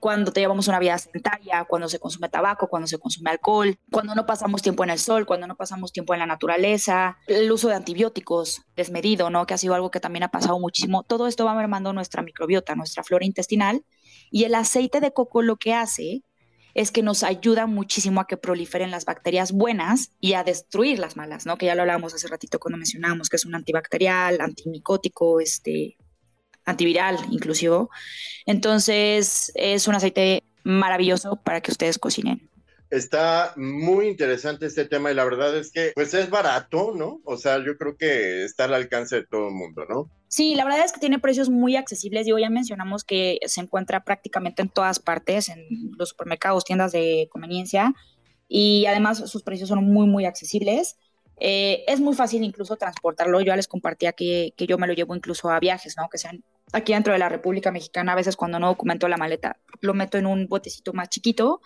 Cuando 0.00 0.32
te 0.32 0.40
llevamos 0.40 0.66
una 0.66 0.80
vida 0.80 0.98
sedentaria, 0.98 1.64
cuando 1.64 1.88
se 1.88 2.00
consume 2.00 2.28
tabaco, 2.28 2.66
cuando 2.66 2.88
se 2.88 2.98
consume 2.98 3.30
alcohol, 3.30 3.78
cuando 3.92 4.16
no 4.16 4.26
pasamos 4.26 4.62
tiempo 4.62 4.82
en 4.82 4.90
el 4.90 4.98
sol, 4.98 5.26
cuando 5.26 5.46
no 5.46 5.54
pasamos 5.54 5.92
tiempo 5.92 6.12
en 6.12 6.18
la 6.18 6.26
naturaleza, 6.26 7.16
el 7.28 7.52
uso 7.52 7.68
de 7.68 7.76
antibióticos 7.76 8.62
desmedido, 8.74 9.30
¿no? 9.30 9.46
Que 9.46 9.54
ha 9.54 9.58
sido 9.58 9.76
algo 9.76 9.92
que 9.92 10.00
también 10.00 10.24
ha 10.24 10.32
pasado 10.32 10.58
muchísimo. 10.58 11.04
Todo 11.04 11.28
esto 11.28 11.44
va 11.44 11.54
mermando 11.54 11.92
nuestra 11.92 12.20
microbiota, 12.20 12.74
nuestra 12.74 13.04
flora 13.04 13.24
intestinal. 13.24 13.84
Y 14.32 14.42
el 14.42 14.56
aceite 14.56 14.98
de 14.98 15.12
coco 15.12 15.40
lo 15.40 15.54
que 15.54 15.72
hace 15.72 16.24
es 16.74 16.90
que 16.90 17.02
nos 17.02 17.22
ayuda 17.22 17.66
muchísimo 17.66 18.20
a 18.20 18.26
que 18.26 18.36
proliferen 18.36 18.90
las 18.90 19.04
bacterias 19.04 19.52
buenas 19.52 20.10
y 20.20 20.34
a 20.34 20.44
destruir 20.44 20.98
las 20.98 21.16
malas, 21.16 21.46
¿no? 21.46 21.56
Que 21.56 21.66
ya 21.66 21.74
lo 21.74 21.82
hablábamos 21.82 22.14
hace 22.14 22.28
ratito 22.28 22.58
cuando 22.58 22.78
mencionábamos 22.78 23.28
que 23.28 23.36
es 23.36 23.44
un 23.44 23.54
antibacterial, 23.54 24.40
antimicótico, 24.40 25.40
este, 25.40 25.96
antiviral 26.64 27.18
inclusive. 27.30 27.86
Entonces 28.46 29.52
es 29.54 29.86
un 29.86 29.94
aceite 29.94 30.42
maravilloso 30.64 31.36
para 31.36 31.60
que 31.60 31.70
ustedes 31.70 31.98
cocinen. 31.98 32.50
Está 32.90 33.52
muy 33.56 34.06
interesante 34.08 34.66
este 34.66 34.84
tema 34.84 35.10
y 35.10 35.14
la 35.14 35.24
verdad 35.24 35.56
es 35.56 35.72
que 35.72 35.92
pues 35.94 36.14
es 36.14 36.30
barato, 36.30 36.92
¿no? 36.94 37.20
O 37.24 37.36
sea, 37.36 37.58
yo 37.64 37.76
creo 37.76 37.96
que 37.96 38.44
está 38.44 38.64
al 38.64 38.74
alcance 38.74 39.16
de 39.16 39.26
todo 39.26 39.48
el 39.48 39.54
mundo, 39.54 39.84
¿no? 39.88 40.10
Sí, 40.28 40.54
la 40.54 40.64
verdad 40.64 40.84
es 40.84 40.92
que 40.92 41.00
tiene 41.00 41.18
precios 41.18 41.48
muy 41.48 41.76
accesibles. 41.76 42.26
Digo, 42.26 42.38
ya 42.38 42.50
mencionamos 42.50 43.04
que 43.04 43.38
se 43.46 43.60
encuentra 43.60 44.04
prácticamente 44.04 44.62
en 44.62 44.68
todas 44.68 44.98
partes, 44.98 45.48
en 45.48 45.66
los 45.96 46.10
supermercados, 46.10 46.64
tiendas 46.64 46.92
de 46.92 47.28
conveniencia, 47.30 47.94
y 48.48 48.86
además 48.86 49.18
sus 49.30 49.42
precios 49.42 49.68
son 49.68 49.84
muy, 49.84 50.06
muy 50.06 50.24
accesibles. 50.24 50.96
Eh, 51.38 51.84
es 51.88 52.00
muy 52.00 52.14
fácil 52.14 52.44
incluso 52.44 52.76
transportarlo. 52.76 53.40
Yo 53.40 53.46
ya 53.46 53.56
les 53.56 53.68
compartía 53.68 54.12
que, 54.12 54.54
que 54.56 54.66
yo 54.66 54.78
me 54.78 54.86
lo 54.86 54.92
llevo 54.92 55.16
incluso 55.16 55.50
a 55.50 55.58
viajes, 55.60 55.94
¿no? 55.96 56.08
Que 56.08 56.18
sean 56.18 56.44
aquí 56.72 56.92
dentro 56.92 57.12
de 57.12 57.18
la 57.18 57.28
República 57.28 57.70
Mexicana, 57.70 58.12
a 58.12 58.16
veces 58.16 58.36
cuando 58.36 58.58
no 58.58 58.68
documento 58.68 59.08
la 59.08 59.16
maleta, 59.16 59.58
lo 59.80 59.94
meto 59.94 60.18
en 60.18 60.26
un 60.26 60.48
botecito 60.48 60.92
más 60.92 61.08
chiquito 61.08 61.60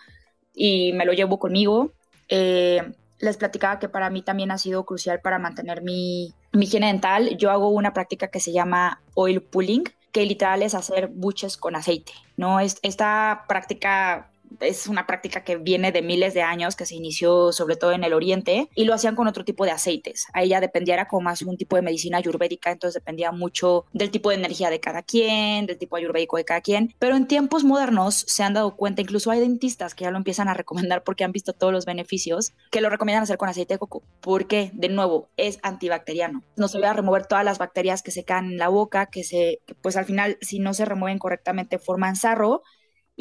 y 0.59 0.91
me 0.91 1.05
lo 1.05 1.13
llevo 1.13 1.39
conmigo. 1.39 1.93
Eh, 2.27 2.83
les 3.19 3.37
platicaba 3.37 3.79
que 3.79 3.87
para 3.87 4.09
mí 4.09 4.21
también 4.21 4.51
ha 4.51 4.57
sido 4.57 4.85
crucial 4.85 5.21
para 5.21 5.39
mantener 5.39 5.81
mi, 5.81 6.33
mi 6.51 6.65
higiene 6.65 6.87
dental. 6.87 7.37
Yo 7.37 7.49
hago 7.49 7.69
una 7.69 7.93
práctica 7.93 8.27
que 8.27 8.41
se 8.41 8.51
llama 8.51 9.01
oil 9.13 9.41
pulling, 9.41 9.85
que 10.11 10.25
literal 10.25 10.61
es 10.61 10.75
hacer 10.75 11.07
buches 11.07 11.55
con 11.55 11.77
aceite, 11.77 12.11
¿no? 12.35 12.59
Es, 12.59 12.77
esta 12.81 13.45
práctica 13.47 14.28
es 14.59 14.87
una 14.87 15.07
práctica 15.07 15.43
que 15.43 15.57
viene 15.57 15.91
de 15.91 16.01
miles 16.01 16.33
de 16.33 16.41
años, 16.41 16.75
que 16.75 16.85
se 16.85 16.95
inició 16.95 17.51
sobre 17.51 17.75
todo 17.75 17.91
en 17.91 18.03
el 18.03 18.13
oriente, 18.13 18.69
y 18.75 18.85
lo 18.85 18.93
hacían 18.93 19.15
con 19.15 19.27
otro 19.27 19.45
tipo 19.45 19.65
de 19.65 19.71
aceites. 19.71 20.25
Ahí 20.33 20.49
ya 20.49 20.61
dependía, 20.61 20.95
era 20.95 21.07
como 21.07 21.21
más 21.21 21.41
un 21.41 21.57
tipo 21.57 21.75
de 21.75 21.81
medicina 21.81 22.17
ayurvédica, 22.17 22.71
entonces 22.71 23.01
dependía 23.01 23.31
mucho 23.31 23.85
del 23.93 24.11
tipo 24.11 24.29
de 24.29 24.35
energía 24.35 24.69
de 24.69 24.79
cada 24.79 25.03
quien, 25.03 25.65
del 25.65 25.77
tipo 25.77 25.95
ayurvédico 25.95 26.37
de 26.37 26.45
cada 26.45 26.61
quien. 26.61 26.93
Pero 26.99 27.15
en 27.15 27.27
tiempos 27.27 27.63
modernos 27.63 28.15
se 28.27 28.43
han 28.43 28.53
dado 28.53 28.75
cuenta, 28.75 29.01
incluso 29.01 29.31
hay 29.31 29.39
dentistas 29.39 29.95
que 29.95 30.03
ya 30.05 30.11
lo 30.11 30.17
empiezan 30.17 30.47
a 30.47 30.53
recomendar 30.53 31.03
porque 31.03 31.23
han 31.23 31.31
visto 31.31 31.53
todos 31.53 31.73
los 31.73 31.85
beneficios, 31.85 32.53
que 32.71 32.81
lo 32.81 32.89
recomiendan 32.89 33.23
hacer 33.23 33.37
con 33.37 33.49
aceite 33.49 33.75
de 33.75 33.79
coco, 33.79 34.03
porque 34.21 34.71
de 34.73 34.89
nuevo 34.89 35.29
es 35.37 35.59
antibacteriano. 35.63 36.43
No 36.55 36.67
se 36.67 36.79
va 36.79 36.91
a 36.91 36.93
remover 36.93 37.25
todas 37.25 37.45
las 37.45 37.57
bacterias 37.57 38.01
que 38.03 38.11
se 38.11 38.23
caen 38.23 38.45
en 38.45 38.57
la 38.57 38.69
boca, 38.69 39.07
que 39.07 39.23
se, 39.23 39.61
pues 39.81 39.97
al 39.97 40.05
final, 40.05 40.37
si 40.41 40.59
no 40.59 40.73
se 40.73 40.85
remueven 40.85 41.19
correctamente, 41.19 41.79
forman 41.79 42.15
sarro 42.15 42.63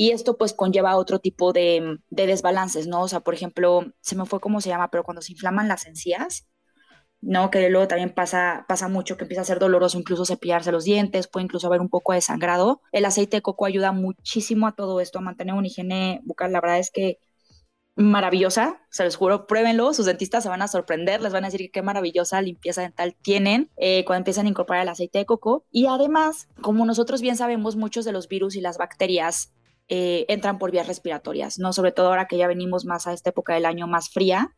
y 0.01 0.13
esto 0.13 0.39
pues 0.39 0.53
conlleva 0.53 0.97
otro 0.97 1.19
tipo 1.19 1.53
de, 1.53 1.99
de, 2.09 2.27
desbalances, 2.29 2.87
¿no? 2.87 3.03
O 3.03 3.09
sea, 3.09 3.19
por 3.19 3.35
ejemplo, 3.35 3.85
se 4.01 4.15
me 4.15 4.27
fue 4.27 4.39
cómo 4.39 4.61
se 4.61 4.69
llama, 4.69 4.93
pero 4.93 5.03
cuando 5.03 5.23
se 5.23 5.33
inflaman 5.33 5.67
las 5.67 5.87
encías, 5.87 6.47
¿no? 7.21 7.51
Que 7.51 7.69
luego 7.69 7.89
también 7.89 8.15
pasa, 8.15 8.65
pasa 8.69 8.87
mucho, 8.87 9.17
que 9.17 9.25
empieza 9.25 9.43
a 9.43 9.45
ser 9.45 9.59
doloroso 9.59 9.99
incluso 9.99 10.25
cepillarse 10.25 10.71
los 10.71 10.85
dientes, 10.85 11.27
puede 11.27 11.47
incluso 11.47 11.67
haber 11.67 11.81
un 11.81 11.89
poco 11.89 12.13
de 12.13 12.21
sangrado. 12.21 12.81
El 12.93 13.07
aceite 13.07 13.39
de 13.39 13.43
coco 13.43 13.67
ayuda 13.67 13.91
muchísimo 13.91 14.69
a 14.69 14.77
todo 14.77 15.01
esto, 15.01 15.19
a 15.19 15.23
mantener 15.23 15.57
una 15.57 15.67
higiene 15.67 16.21
bucal. 16.23 16.53
La 16.53 16.61
verdad 16.61 16.79
es 16.79 16.93
que 16.93 17.19
maravillosa, 17.97 18.81
se 18.91 19.03
los 19.03 19.17
juro, 19.17 19.49
pruébenlo, 19.49 19.93
sus 19.95 20.07
dentistas 20.07 20.45
se 20.45 20.49
van 20.49 20.63
a 20.63 20.69
sorprender, 20.69 21.21
les 21.21 21.33
van 21.33 21.43
a 21.43 21.49
decir 21.51 21.73
qué 21.73 21.83
maravillosa 21.83 22.41
limpieza 22.41 22.83
dental 22.83 23.17
tienen 23.21 23.73
eh, 23.77 24.05
cuando 24.05 24.19
empiezan 24.19 24.47
a 24.47 24.51
incorporar 24.51 24.83
el 24.83 24.91
aceite 24.91 25.19
de 25.19 25.27
coco. 25.27 25.67
Y 25.73 25.87
además, 25.87 26.47
como 26.63 26.87
nosotros 26.87 27.21
bien 27.21 27.37
sabemos, 27.37 27.75
muchos 27.75 28.05
de 28.05 28.13
los 28.13 28.29
virus 28.29 28.55
y 28.55 28.61
las 28.61 28.79
bacterias 28.79 29.53
eh, 29.89 30.27
entran 30.29 30.59
por 30.59 30.71
vías 30.71 30.87
respiratorias, 30.87 31.59
¿no? 31.59 31.73
Sobre 31.73 31.93
todo 31.93 32.09
ahora 32.09 32.27
que 32.27 32.37
ya 32.37 32.47
venimos 32.47 32.85
más 32.85 33.07
a 33.07 33.13
esta 33.13 33.31
época 33.31 33.55
del 33.55 33.67
año 33.67 33.87
más 33.87 34.11
fría, 34.11 34.55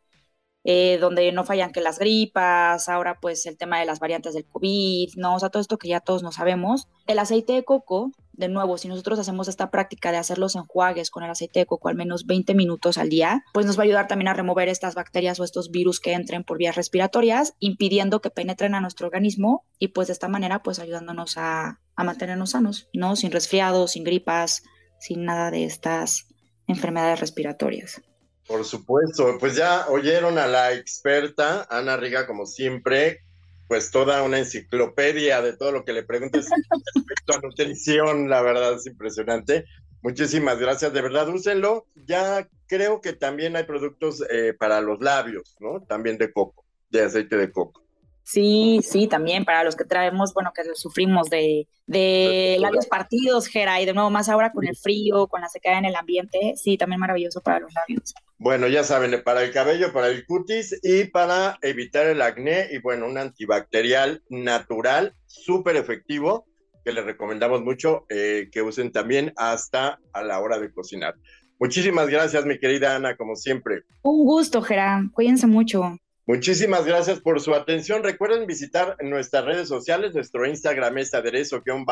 eh, 0.63 0.99
donde 1.01 1.33
no 1.33 1.45
fallan 1.45 1.73
que 1.73 1.81
las 1.81 1.99
gripas, 1.99 2.89
ahora 2.89 3.19
pues 3.21 3.47
el 3.47 3.57
tema 3.57 3.79
de 3.79 3.87
las 3.87 3.99
variantes 3.99 4.35
del 4.35 4.45
COVID, 4.45 5.15
¿no? 5.17 5.37
O 5.37 5.41
sea, 5.41 5.49
todo 5.49 5.61
esto 5.61 5.79
que 5.79 5.89
ya 5.89 6.01
todos 6.01 6.23
no 6.23 6.33
sabemos. 6.33 6.89
El 7.07 7.19
aceite 7.19 7.55
de 7.55 7.65
coco, 7.65 8.13
de 8.33 8.49
nuevo, 8.49 8.77
si 8.77 8.89
nosotros 8.89 9.19
hacemos 9.19 9.49
esta 9.49 9.71
práctica 9.71 10.13
de 10.13 10.19
hacer 10.19 10.39
los 10.39 10.57
enjuagues 10.57 11.11
con 11.11 11.23
el 11.23 11.31
aceite 11.31 11.61
de 11.61 11.67
coco 11.67 11.89
al 11.89 11.95
menos 11.95 12.27
20 12.27 12.55
minutos 12.55 12.99
al 12.99 13.09
día, 13.09 13.43
pues 13.55 13.65
nos 13.65 13.79
va 13.79 13.83
a 13.83 13.85
ayudar 13.85 14.07
también 14.07 14.29
a 14.29 14.35
remover 14.35 14.69
estas 14.69 14.95
bacterias 14.95 15.41
o 15.41 15.45
estos 15.45 15.71
virus 15.71 15.99
que 15.99 16.13
entren 16.13 16.45
por 16.45 16.59
vías 16.59 16.77
respiratorias, 16.77 17.55
impidiendo 17.59 18.21
que 18.21 18.31
penetren 18.31 18.75
a 18.75 18.81
nuestro 18.81 19.07
organismo 19.07 19.65
y 19.79 19.89
pues 19.89 20.09
de 20.09 20.13
esta 20.13 20.29
manera 20.29 20.63
pues 20.63 20.79
ayudándonos 20.79 21.39
a, 21.39 21.81
a 21.97 22.05
mantenernos 22.05 22.51
sanos, 22.51 22.89
¿no? 22.93 23.17
Sin 23.17 23.31
resfriados, 23.31 23.93
sin 23.93 24.05
gripas, 24.05 24.63
sin 25.01 25.25
nada 25.25 25.51
de 25.51 25.65
estas 25.65 26.27
enfermedades 26.67 27.21
respiratorias. 27.21 28.01
Por 28.47 28.65
supuesto, 28.65 29.37
pues 29.39 29.57
ya 29.57 29.87
oyeron 29.89 30.39
a 30.39 30.47
la 30.47 30.73
experta 30.73 31.67
Ana 31.71 31.97
Riga, 31.97 32.27
como 32.27 32.47
siempre, 32.47 33.21
pues 33.69 33.91
toda 33.91 34.23
una 34.23 34.39
enciclopedia 34.39 35.41
de 35.43 35.57
todo 35.57 35.71
lo 35.71 35.85
que 35.85 35.93
le 35.93 36.03
preguntes 36.03 36.49
respecto 36.95 37.35
a 37.35 37.41
nutrición, 37.41 38.29
la 38.29 38.43
verdad 38.43 38.75
es 38.75 38.87
impresionante. 38.87 39.67
Muchísimas 40.03 40.59
gracias, 40.59 40.93
de 40.93 41.03
verdad, 41.03 41.29
úsenlo. 41.29 41.87
Ya 42.07 42.49
creo 42.67 43.01
que 43.01 43.13
también 43.13 43.55
hay 43.55 43.65
productos 43.65 44.25
eh, 44.31 44.55
para 44.59 44.81
los 44.81 45.01
labios, 45.01 45.57
¿no? 45.61 45.83
También 45.83 46.19
de 46.19 46.33
coco, 46.33 46.65
de 46.89 47.03
aceite 47.03 47.37
de 47.37 47.53
coco. 47.53 47.85
Sí, 48.31 48.79
sí, 48.85 49.09
también 49.09 49.45
para 49.45 49.65
los 49.65 49.75
que 49.75 49.85
traemos, 49.85 50.33
bueno, 50.33 50.53
que 50.55 50.63
sufrimos 50.75 51.29
de, 51.31 51.67
de 51.87 52.59
labios 52.61 52.87
partidos, 52.87 53.49
Gera, 53.49 53.81
y 53.81 53.87
de 53.87 53.93
nuevo 53.93 54.09
más 54.09 54.29
ahora 54.29 54.53
con 54.53 54.69
el 54.69 54.77
frío, 54.77 55.27
con 55.27 55.41
la 55.41 55.49
sequedad 55.49 55.79
en 55.79 55.87
el 55.87 55.97
ambiente, 55.97 56.55
sí, 56.55 56.79
también 56.79 57.01
maravilloso 57.01 57.41
para 57.41 57.59
los 57.59 57.75
labios. 57.75 58.15
Bueno, 58.39 58.69
ya 58.69 58.85
saben, 58.85 59.21
para 59.25 59.43
el 59.43 59.51
cabello, 59.51 59.93
para 59.93 60.07
el 60.07 60.25
cutis 60.27 60.79
y 60.85 61.07
para 61.07 61.59
evitar 61.61 62.07
el 62.07 62.23
acné 62.23 62.69
y 62.71 62.79
bueno, 62.79 63.09
un 63.09 63.19
antibacterial 63.19 64.23
natural, 64.29 65.17
súper 65.27 65.75
efectivo, 65.75 66.47
que 66.85 66.93
les 66.93 67.05
recomendamos 67.05 67.63
mucho 67.63 68.07
eh, 68.11 68.49
que 68.53 68.63
usen 68.63 68.93
también 68.93 69.33
hasta 69.37 69.99
a 70.13 70.23
la 70.23 70.39
hora 70.39 70.61
de 70.61 70.73
cocinar. 70.73 71.17
Muchísimas 71.59 72.09
gracias, 72.09 72.47
mi 72.47 72.61
querida 72.61 72.95
Ana, 72.95 73.17
como 73.17 73.35
siempre. 73.35 73.83
Un 74.03 74.25
gusto, 74.25 74.63
Gera. 74.63 75.03
Cuídense 75.13 75.49
mucho. 75.49 75.97
Muchísimas 76.33 76.85
gracias 76.85 77.19
por 77.19 77.41
su 77.41 77.57
atención. 77.57 78.05
Recuerden 78.05 78.47
visitar 78.47 78.97
nuestras 79.03 79.45
redes 79.45 79.67
sociales. 79.67 80.15
Nuestro 80.15 80.47
Instagram 80.47 80.99
es 80.99 81.13
aderezo-om 81.13 81.85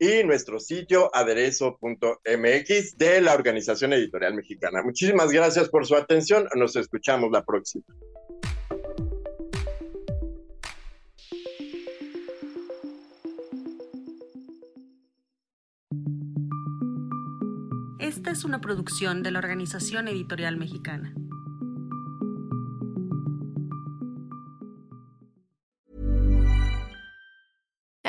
y 0.00 0.24
nuestro 0.24 0.58
sitio 0.58 1.08
aderezo.mx 1.14 2.98
de 2.98 3.20
la 3.20 3.34
Organización 3.34 3.92
Editorial 3.92 4.34
Mexicana. 4.34 4.82
Muchísimas 4.82 5.30
gracias 5.30 5.68
por 5.68 5.86
su 5.86 5.94
atención. 5.94 6.48
Nos 6.56 6.74
escuchamos 6.74 7.30
la 7.30 7.44
próxima. 7.44 7.84
Esta 18.00 18.32
es 18.32 18.44
una 18.44 18.60
producción 18.60 19.22
de 19.22 19.30
la 19.30 19.38
Organización 19.38 20.08
Editorial 20.08 20.56
Mexicana. 20.56 21.14